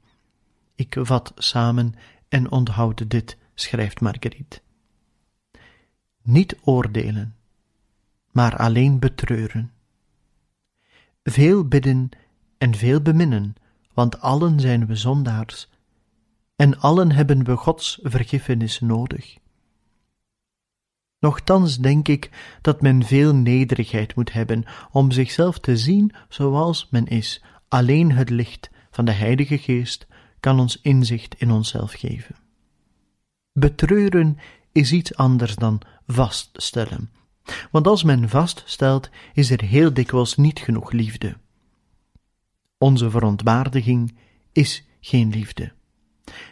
Ik 0.80 0.96
vat 1.00 1.32
samen 1.36 1.94
en 2.28 2.50
onthoud 2.50 3.10
dit, 3.10 3.36
schrijft 3.54 4.00
Marguerite. 4.00 4.60
Niet 6.22 6.56
oordelen, 6.64 7.36
maar 8.30 8.56
alleen 8.56 8.98
betreuren. 8.98 9.72
Veel 11.22 11.68
bidden 11.68 12.08
en 12.58 12.74
veel 12.74 13.00
beminnen, 13.00 13.54
want 13.94 14.20
allen 14.20 14.60
zijn 14.60 14.86
we 14.86 14.96
zondaars, 14.96 15.68
en 16.56 16.78
allen 16.78 17.12
hebben 17.12 17.44
we 17.44 17.56
Gods 17.56 17.98
vergiffenis 18.02 18.80
nodig. 18.80 19.38
Nochtans 21.18 21.78
denk 21.78 22.08
ik 22.08 22.30
dat 22.60 22.82
men 22.82 23.02
veel 23.04 23.34
nederigheid 23.34 24.14
moet 24.14 24.32
hebben 24.32 24.64
om 24.90 25.10
zichzelf 25.10 25.58
te 25.58 25.76
zien 25.76 26.12
zoals 26.28 26.88
men 26.90 27.06
is. 27.06 27.42
Alleen 27.68 28.12
het 28.12 28.30
licht 28.30 28.70
van 28.90 29.04
de 29.04 29.12
Heilige 29.12 29.58
Geest 29.58 30.08
kan 30.40 30.60
ons 30.60 30.80
inzicht 30.80 31.34
in 31.34 31.50
onszelf 31.50 31.92
geven. 31.92 32.36
Betreuren 33.52 34.38
is 34.72 34.92
iets 34.92 35.14
anders 35.14 35.54
dan 35.54 35.80
vaststellen. 36.06 37.10
Want 37.70 37.86
als 37.86 38.02
men 38.02 38.28
vaststelt, 38.28 39.10
is 39.32 39.50
er 39.50 39.62
heel 39.62 39.94
dikwijls 39.94 40.36
niet 40.36 40.58
genoeg 40.58 40.90
liefde. 40.92 41.36
Onze 42.78 43.10
verontwaardiging 43.10 44.16
is 44.52 44.84
geen 45.00 45.30
liefde. 45.30 45.72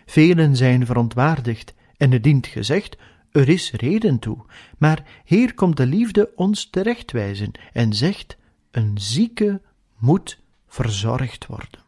Velen 0.07 0.57
zijn 0.57 0.87
verontwaardigd 0.87 1.75
en 1.97 2.11
het 2.11 2.23
dient 2.23 2.47
gezegd, 2.47 2.97
er 3.31 3.49
is 3.49 3.71
reden 3.71 4.19
toe, 4.19 4.45
maar 4.79 5.23
hier 5.25 5.55
komt 5.55 5.77
de 5.77 5.87
liefde 5.87 6.33
ons 6.35 6.71
terechtwijzen 6.71 7.53
en 7.73 7.93
zegt: 7.93 8.37
een 8.71 8.99
zieke 8.99 9.61
moet 9.99 10.39
verzorgd 10.67 11.47
worden. 11.47 11.88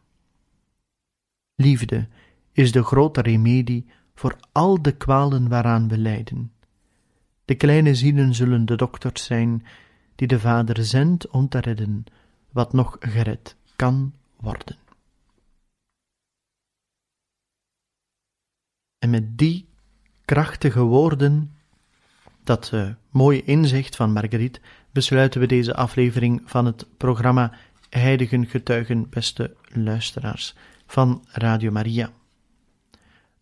Liefde 1.61 2.07
is 2.51 2.71
de 2.71 2.83
grote 2.83 3.21
remedie 3.21 3.85
voor 4.15 4.37
al 4.51 4.81
de 4.81 4.91
kwalen 4.91 5.47
waaraan 5.49 5.87
we 5.87 5.97
lijden. 5.97 6.51
De 7.45 7.55
kleine 7.55 7.95
zielen 7.95 8.33
zullen 8.33 8.65
de 8.65 8.75
dokters 8.75 9.23
zijn 9.23 9.65
die 10.15 10.27
de 10.27 10.39
Vader 10.39 10.83
zendt 10.83 11.27
om 11.27 11.49
te 11.49 11.59
redden 11.59 12.03
wat 12.51 12.73
nog 12.73 12.97
gered 12.99 13.55
kan 13.75 14.13
worden. 14.39 14.77
En 18.99 19.09
met 19.09 19.37
die 19.37 19.67
krachtige 20.25 20.81
woorden, 20.81 21.55
dat 22.43 22.71
uh, 22.73 22.89
mooie 23.09 23.43
inzicht 23.43 23.95
van 23.95 24.11
Marguerite, 24.11 24.59
besluiten 24.91 25.39
we 25.39 25.47
deze 25.47 25.75
aflevering 25.75 26.41
van 26.45 26.65
het 26.65 26.87
programma 26.97 27.53
Heiligen 27.89 28.45
Getuigen, 28.47 29.09
beste 29.09 29.55
luisteraars 29.67 30.55
van 30.91 31.23
Radio 31.27 31.71
Maria. 31.71 32.11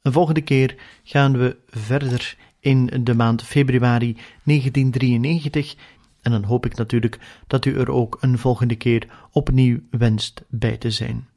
Een 0.02 0.12
volgende 0.12 0.42
keer 0.42 0.76
gaan 1.04 1.38
we 1.38 1.58
verder 1.68 2.38
in 2.60 2.86
de 3.04 3.14
maand 3.14 3.44
februari 3.44 4.14
1993 4.44 5.76
en 6.22 6.32
dan 6.32 6.44
hoop 6.44 6.66
ik 6.66 6.76
natuurlijk 6.76 7.20
dat 7.48 7.66
u 7.66 7.78
er 7.78 7.92
ook 7.92 8.18
een 8.22 8.38
volgende 8.38 8.76
keer 8.76 9.08
opnieuw 9.32 9.80
wenst 9.90 10.44
bij 10.48 10.78
te 10.78 10.92
zijn. 10.92 11.28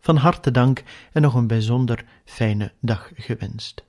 Van 0.00 0.16
harte 0.16 0.50
dank 0.50 0.82
en 1.12 1.22
nog 1.22 1.34
een 1.34 1.46
bijzonder 1.46 2.04
fijne 2.24 2.72
dag 2.80 3.10
gewenst. 3.14 3.87